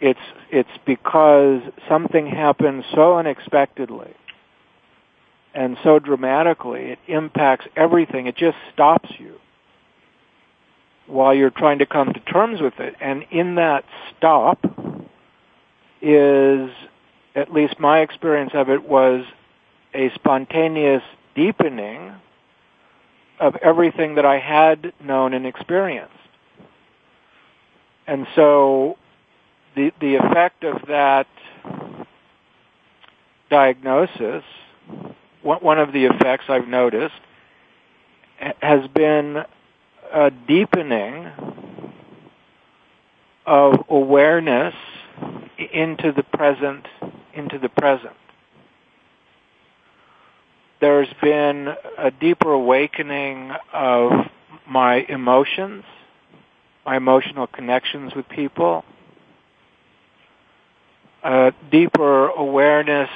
[0.00, 4.14] It's it's because something happens so unexpectedly
[5.54, 8.26] and so dramatically, it impacts everything.
[8.26, 9.38] It just stops you
[11.06, 12.94] while you're trying to come to terms with it.
[13.00, 13.84] And in that
[14.16, 14.64] stop
[16.00, 16.70] is,
[17.34, 19.24] at least my experience of it was
[19.94, 21.02] a spontaneous
[21.34, 22.14] deepening
[23.38, 26.14] of everything that I had known and experienced.
[28.06, 28.96] And so
[29.74, 31.26] the, the effect of that
[33.50, 34.44] diagnosis
[35.42, 37.20] one of the effects I've noticed
[38.60, 39.44] has been
[40.12, 41.30] a deepening
[43.46, 44.74] of awareness
[45.72, 46.86] into the present,
[47.34, 48.14] into the present.
[50.80, 54.12] There's been a deeper awakening of
[54.68, 55.84] my emotions,
[56.84, 58.84] my emotional connections with people,
[61.22, 63.10] a deeper awareness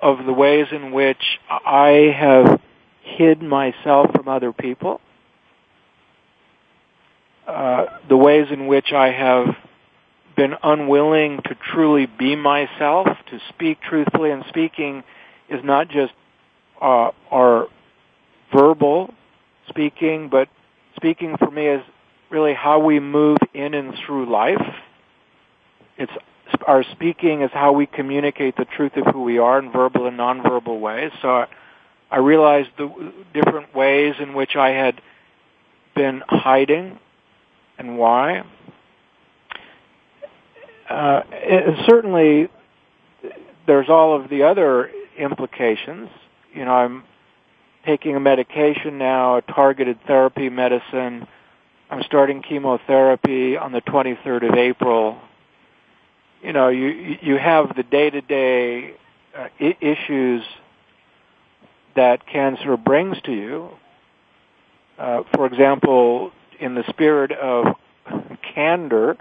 [0.00, 2.60] of the ways in which I have
[3.02, 5.00] hid myself from other people,
[7.46, 9.56] uh, the ways in which I have
[10.36, 15.02] been unwilling to truly be myself, to speak truthfully, and speaking
[15.48, 16.12] is not just
[16.80, 17.68] uh, our
[18.54, 19.12] verbal
[19.68, 20.48] speaking, but
[20.96, 21.82] speaking for me is
[22.30, 24.62] really how we move in and through life.
[25.96, 26.12] It's
[26.66, 30.18] our speaking is how we communicate the truth of who we are in verbal and
[30.18, 31.10] nonverbal ways.
[31.22, 31.46] So I,
[32.10, 35.00] I realized the different ways in which I had
[35.94, 36.98] been hiding
[37.78, 38.44] and why.
[40.88, 42.48] Uh, and certainly,
[43.66, 46.08] there's all of the other implications.
[46.54, 47.02] You know, I'm
[47.84, 51.26] taking a medication now, a targeted therapy medicine.
[51.90, 55.20] I'm starting chemotherapy on the 23rd of April
[56.42, 58.94] you know, you you have the day to day
[59.36, 60.44] uh, I- issues
[61.94, 63.70] that cancer brings to you.
[64.98, 66.30] Uh, for example,
[66.60, 67.76] in the spirit of
[68.54, 69.16] candor,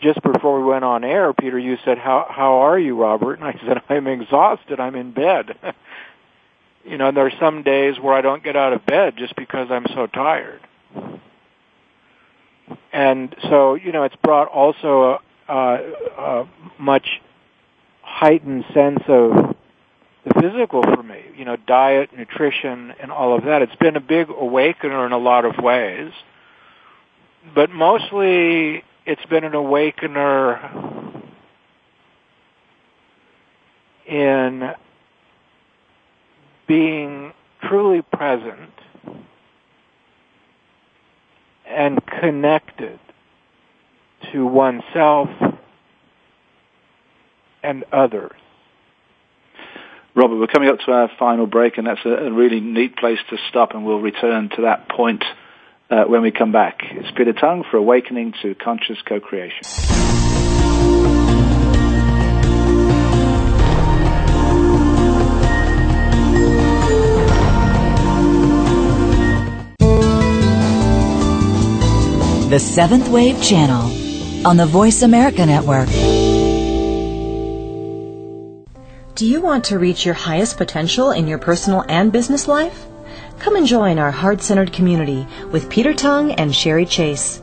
[0.00, 3.44] just before we went on air, Peter, you said, "How how are you, Robert?" And
[3.44, 4.78] I said, "I'm exhausted.
[4.78, 5.56] I'm in bed."
[6.84, 9.68] you know, there are some days where I don't get out of bed just because
[9.70, 10.60] I'm so tired.
[12.92, 16.48] And so, you know, it's brought also a, a, a
[16.78, 17.20] much
[18.02, 19.56] heightened sense of
[20.24, 23.62] the physical for me, you know, diet, nutrition, and all of that.
[23.62, 26.12] It's been a big awakener in a lot of ways.
[27.54, 31.22] But mostly it's been an awakener
[34.06, 34.72] in
[36.66, 38.70] being truly present
[41.74, 42.98] and connected
[44.32, 45.28] to oneself
[47.62, 48.32] and others.
[50.14, 53.36] Robert, we're coming up to our final break, and that's a, really neat place to
[53.48, 55.24] stop, and we'll return to that point
[55.90, 56.82] uh, when we come back.
[56.82, 59.83] It's Peter Tongue for Awakening to Conscious Co-Creation.
[72.54, 75.88] The Seventh Wave Channel on the Voice America Network.
[79.16, 82.86] Do you want to reach your highest potential in your personal and business life?
[83.40, 87.42] Come and join our heart centered community with Peter Tongue and Sherry Chase.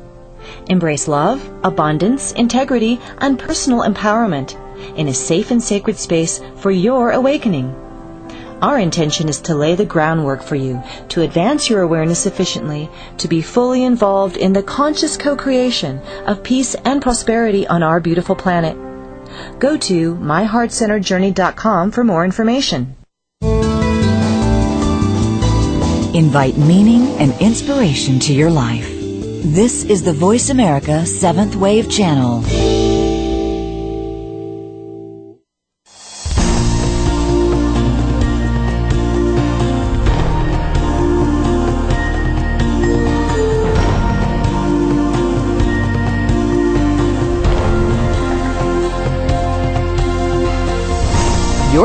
[0.70, 4.56] Embrace love, abundance, integrity, and personal empowerment
[4.96, 7.76] in a safe and sacred space for your awakening.
[8.62, 13.28] Our intention is to lay the groundwork for you to advance your awareness sufficiently to
[13.28, 18.36] be fully involved in the conscious co creation of peace and prosperity on our beautiful
[18.36, 18.78] planet.
[19.58, 22.96] Go to myheartcenteredjourney.com for more information.
[26.14, 28.88] Invite meaning and inspiration to your life.
[29.44, 32.81] This is the Voice America Seventh Wave Channel.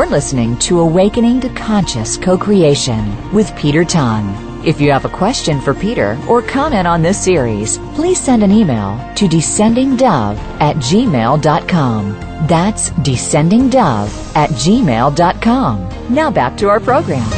[0.07, 4.63] You're listening to Awakening to Conscious Co-Creation with Peter Tongue.
[4.65, 8.49] If you have a question for Peter or comment on this series, please send an
[8.49, 12.13] email to descendingdove at gmail.com.
[12.47, 16.13] That's descendingdove at gmail.com.
[16.15, 17.29] Now back to our program.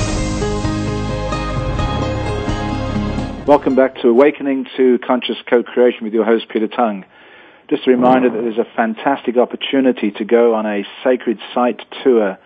[3.47, 7.03] Welcome back to Awakening to Conscious Co-Creation with your host, Peter Tongue.
[7.67, 12.37] Just a reminder that there's a fantastic opportunity to go on a sacred site tour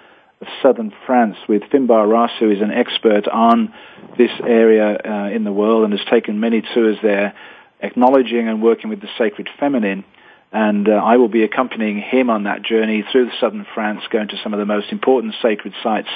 [0.61, 3.73] southern France with Finbarr Ross, who is an expert on
[4.17, 7.33] this area uh, in the world and has taken many tours there,
[7.81, 10.03] acknowledging and working with the sacred feminine.
[10.51, 14.37] And uh, I will be accompanying him on that journey through southern France, going to
[14.43, 16.09] some of the most important sacred sites,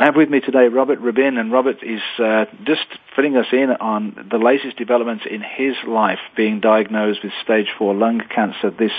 [0.00, 3.68] I have with me today Robert Rabbin, and Robert is uh, just filling us in
[3.68, 8.94] on the latest developments in his life, being diagnosed with stage four lung cancer this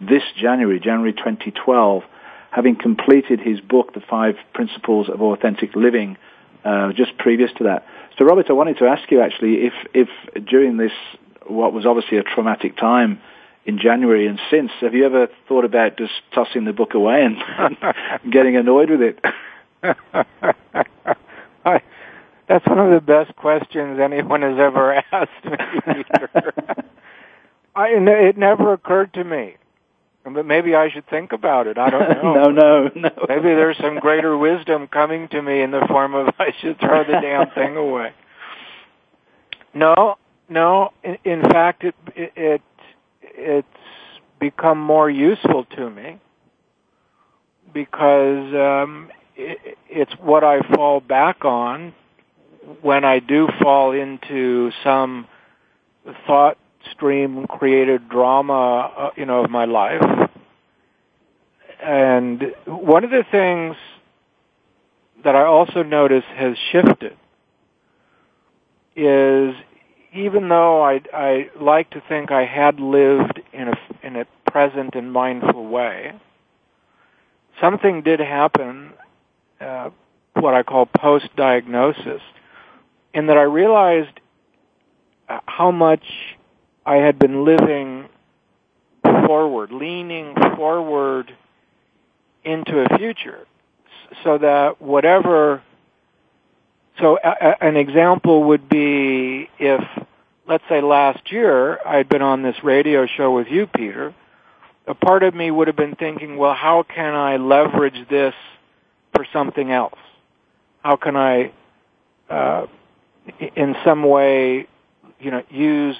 [0.00, 2.02] this January, January 2012,
[2.50, 6.16] having completed his book, The Five Principles of Authentic Living,
[6.64, 7.86] uh, just previous to that.
[8.18, 10.08] So, Robert, I wanted to ask you actually if if
[10.44, 10.90] during this
[11.46, 13.20] what was obviously a traumatic time
[13.64, 17.76] in January and since, have you ever thought about just tossing the book away and
[18.32, 19.24] getting annoyed with it?
[21.64, 21.80] I,
[22.48, 26.04] that's one of the best questions anyone has ever asked me.
[27.74, 29.56] I, it never occurred to me.
[30.24, 31.78] But maybe I should think about it.
[31.78, 32.32] I don't know.
[32.32, 33.10] no, no, no.
[33.28, 37.02] Maybe there's some greater wisdom coming to me in the form of I should throw
[37.04, 38.12] the damn thing away.
[39.74, 40.16] No,
[40.48, 40.92] no.
[41.02, 42.62] In, in fact, it, it, it
[43.22, 43.66] it's
[44.38, 46.18] become more useful to me
[47.72, 51.94] because um, it's what I fall back on
[52.80, 55.26] when I do fall into some
[56.26, 56.58] thought
[56.90, 60.30] stream created drama, uh, you know, of my life.
[61.82, 63.76] And one of the things
[65.24, 67.16] that I also notice has shifted
[68.94, 69.54] is
[70.12, 74.94] even though I, I like to think I had lived in a, in a present
[74.94, 76.12] and mindful way,
[77.60, 78.92] something did happen,
[79.62, 79.90] uh,
[80.34, 82.22] what I call post-diagnosis,
[83.14, 84.20] in that I realized
[85.46, 86.04] how much
[86.84, 88.08] I had been living
[89.02, 91.34] forward, leaning forward
[92.44, 93.46] into a future,
[94.24, 95.62] so that whatever
[97.00, 99.82] so a, a, an example would be if,
[100.46, 104.14] let's say last year, I'd been on this radio show with you, Peter,
[104.86, 108.34] a part of me would have been thinking, well, how can I leverage this
[109.14, 109.98] for something else?
[110.82, 111.52] How can I,
[112.28, 112.66] uh,
[113.56, 114.66] in some way,
[115.20, 115.96] you know, use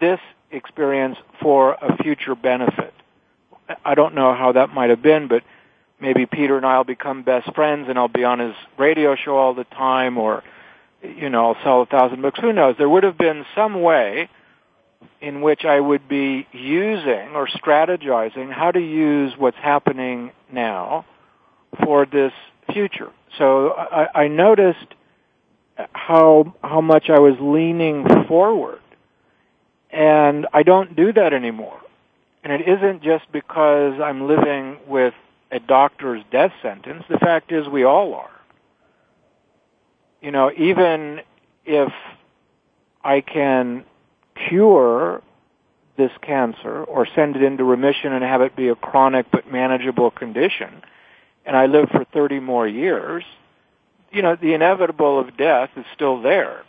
[0.00, 2.94] this experience for a future benefit?
[3.84, 5.42] I don't know how that might have been, but
[6.00, 9.54] maybe Peter and I'll become best friends and I'll be on his radio show all
[9.54, 10.42] the time or,
[11.02, 12.40] you know, I'll sell a thousand books.
[12.40, 12.76] Who knows?
[12.76, 14.28] There would have been some way
[15.20, 21.04] in which I would be using or strategizing how to use what's happening now
[21.84, 22.32] for this
[22.72, 23.10] future.
[23.38, 24.86] So I, I noticed
[25.92, 28.80] how how much I was leaning forward,
[29.90, 31.80] and I don't do that anymore.
[32.44, 35.14] And it isn't just because I'm living with
[35.50, 37.04] a doctor's death sentence.
[37.08, 38.30] The fact is we all are.
[40.20, 41.20] You know, even
[41.64, 41.92] if
[43.04, 43.84] I can
[44.48, 45.22] cure
[45.96, 50.10] this cancer or send it into remission and have it be a chronic but manageable
[50.10, 50.82] condition,
[51.44, 53.24] and I live for 30 more years,
[54.10, 56.62] you know, the inevitable of death is still there.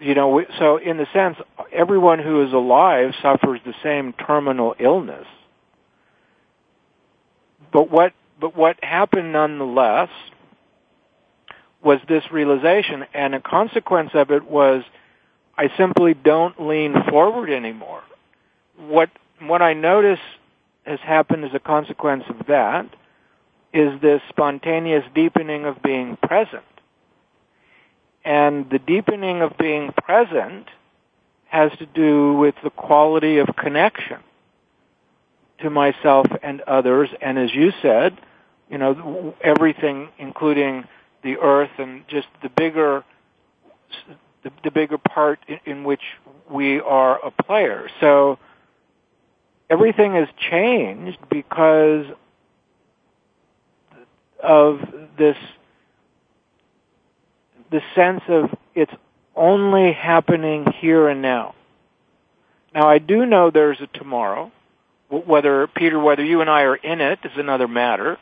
[0.00, 1.36] You know, so in the sense,
[1.72, 5.26] everyone who is alive suffers the same terminal illness
[7.74, 10.08] but what but what happened nonetheless
[11.82, 14.84] was this realization, and a consequence of it was
[15.58, 18.02] I simply don't lean forward anymore.
[18.78, 20.20] What what I notice
[20.86, 22.86] has happened as a consequence of that
[23.74, 26.62] is this spontaneous deepening of being present.
[28.24, 30.68] And the deepening of being present
[31.46, 34.20] has to do with the quality of connection
[35.58, 37.10] to myself and others.
[37.20, 38.16] And as you said,
[38.70, 40.84] you know, everything, including
[41.22, 43.04] the earth and just the bigger,
[44.44, 46.02] the, the bigger part in, in which
[46.48, 47.88] we are a player.
[48.00, 48.38] So
[49.68, 52.06] everything has changed because
[54.44, 54.80] of
[55.18, 55.36] this,
[57.70, 58.92] the sense of it's
[59.34, 61.54] only happening here and now.
[62.74, 64.52] Now I do know there's a tomorrow
[65.08, 68.18] whether Peter, whether you and I are in it is another matter.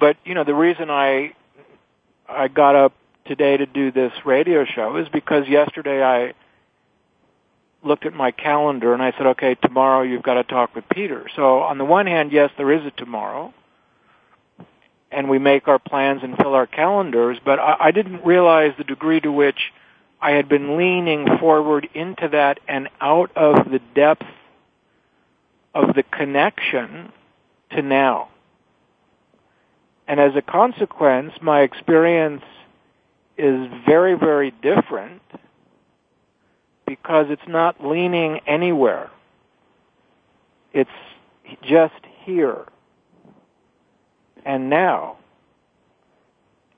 [0.00, 1.34] But you know, the reason I
[2.28, 2.92] I got up
[3.24, 6.34] today to do this radio show is because yesterday I
[7.82, 11.26] looked at my calendar and I said, okay, tomorrow you've got to talk with Peter.
[11.36, 13.54] So on the one hand, yes, there is a tomorrow,
[15.10, 17.38] and we make our plans and fill our calendars.
[17.44, 19.72] But I, I didn't realize the degree to which
[20.20, 24.26] I had been leaning forward into that and out of the depth
[25.74, 27.12] of the connection
[27.70, 28.28] to now.
[30.06, 32.42] And as a consequence, my experience
[33.36, 35.22] is very, very different
[36.86, 39.10] because it's not leaning anywhere.
[40.72, 40.90] It's
[41.62, 41.94] just
[42.24, 42.64] here
[44.48, 45.18] and now.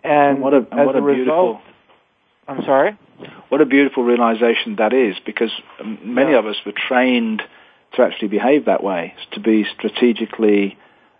[0.02, 1.60] And, and what a, as what a, a result,
[2.48, 2.98] I'm sorry?
[3.48, 6.38] What a beautiful realization that is because um, many Yeah.
[6.38, 7.42] of us were trained
[7.94, 10.78] to actually behave that way, to be strategically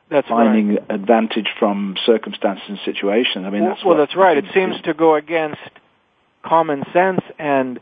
[0.08, 0.84] That's finding right.
[0.88, 3.44] advantage from circumstances and situations.
[3.46, 4.36] I mean, well, that's well, that's right.
[4.36, 5.60] It seems to go against
[6.42, 7.78] common sense and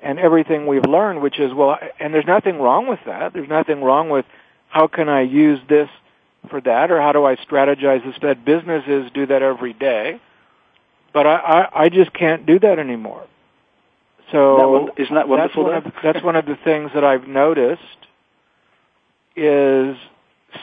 [0.00, 3.32] and everything we've learned, which is well, and there's nothing wrong with that.
[3.32, 4.24] There's nothing wrong with
[4.68, 5.88] how can I use this
[6.50, 8.16] for that, or how do I strategize this?
[8.22, 10.20] That businesses do that every day,
[11.12, 13.26] but I I, I just can't do that anymore.
[14.30, 16.90] So Isn't that won- isn't that wonderful, That's one, of, that's one of the things
[16.94, 17.82] that I've noticed
[19.36, 19.96] is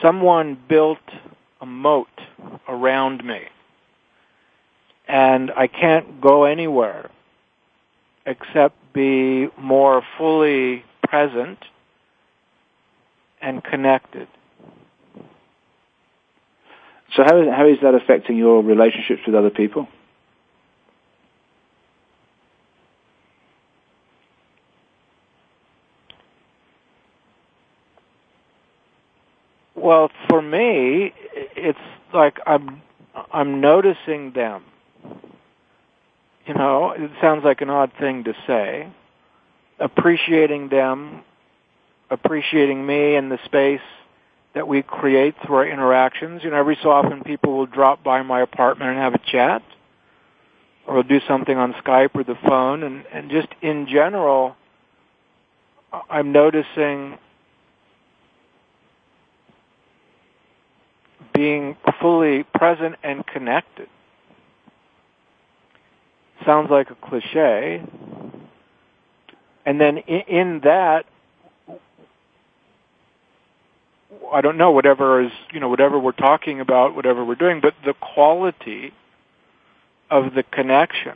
[0.02, 0.98] someone built
[1.60, 2.08] a moat
[2.68, 3.42] around me
[5.08, 7.10] and I can't go anywhere
[8.24, 11.58] except be more fully present
[13.40, 14.28] and connected.
[17.16, 19.88] So how is, how is that affecting your relationships with other people?
[29.74, 31.78] Well, for me, it's
[32.12, 32.82] like I'm
[33.32, 34.64] I'm noticing them.
[36.46, 38.88] You know, it sounds like an odd thing to say.
[39.78, 41.22] Appreciating them,
[42.10, 43.80] appreciating me and the space
[44.56, 46.42] that we create through our interactions.
[46.42, 49.62] You know, every so often people will drop by my apartment and have a chat,
[50.86, 54.56] or do something on Skype or the phone, and, and just in general,
[56.08, 57.18] I'm noticing
[61.34, 63.90] being fully present and connected.
[66.46, 67.82] Sounds like a cliche.
[69.66, 71.04] And then in, in that,
[74.32, 77.74] I don't know, whatever is, you know, whatever we're talking about, whatever we're doing, but
[77.84, 78.92] the quality
[80.10, 81.14] of the connection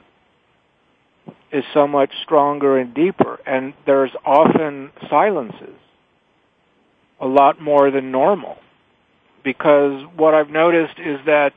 [1.52, 3.38] is so much stronger and deeper.
[3.46, 5.76] And there's often silences,
[7.20, 8.56] a lot more than normal.
[9.42, 11.52] Because what I've noticed is that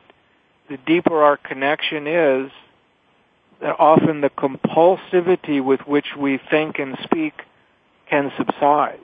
[0.69, 2.51] the deeper our connection is,
[3.61, 7.33] that often the compulsivity with which we think and speak
[8.09, 8.99] can subside.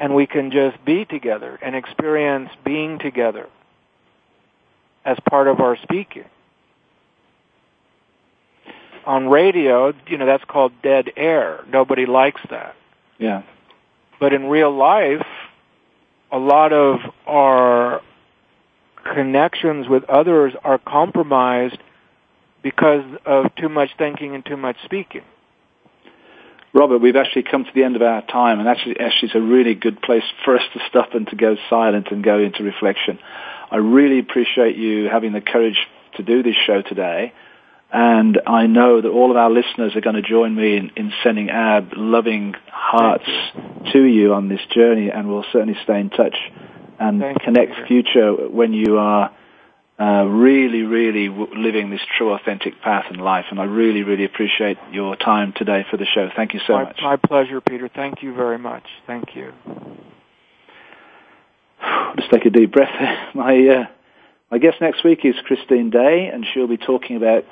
[0.00, 3.48] And we can just be together and experience being together
[5.04, 6.24] as part of our speaking
[9.08, 11.64] on radio, you know, that's called dead air.
[11.66, 12.76] Nobody likes that.
[13.18, 13.42] Yeah.
[14.20, 15.26] But in real life,
[16.30, 18.02] a lot of our
[19.02, 21.78] connections with others are compromised
[22.62, 25.22] because of too much thinking and too much speaking.
[26.78, 29.40] Robert, we've actually come to the end of our time, and actually, actually, it's a
[29.40, 33.18] really good place for us to stop and to go silent and go into reflection.
[33.68, 35.76] I really appreciate you having the courage
[36.18, 37.32] to do this show today.
[37.90, 41.12] And I know that all of our listeners are going to join me in, in
[41.24, 43.28] sending our loving hearts
[43.92, 46.36] to you on this journey, and we'll certainly stay in touch
[47.00, 47.86] and Thank connect you.
[47.86, 49.32] future when you are
[50.00, 53.46] uh, really, really w- living this true, authentic path in life.
[53.50, 56.28] And I really, really appreciate your time today for the show.
[56.36, 56.98] Thank you so my, much.
[57.02, 57.88] My pleasure, Peter.
[57.92, 58.84] Thank you very much.
[59.06, 59.52] Thank you.
[62.16, 62.94] Just take a deep breath.
[63.34, 63.86] My uh,
[64.50, 67.44] my guest next week is Christine Day, and she'll be talking about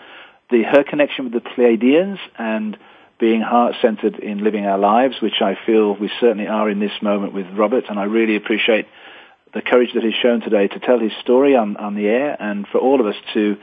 [0.50, 2.78] the her connection with the Pleiadians and
[3.20, 7.34] being heart-centered in living our lives, which I feel we certainly are in this moment
[7.34, 8.86] with Robert, and I really appreciate
[9.56, 12.66] the courage that he's shown today to tell his story on, on the air and
[12.68, 13.56] for all of us to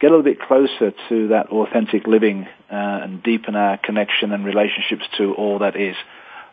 [0.00, 4.44] get a little bit closer to that authentic living uh, and deepen our connection and
[4.44, 5.96] relationships to all that is.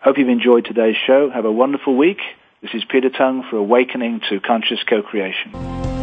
[0.01, 1.29] Hope you've enjoyed today's show.
[1.29, 2.17] Have a wonderful week.
[2.63, 6.02] This is Peter Tongue for Awakening to Conscious Co-Creation.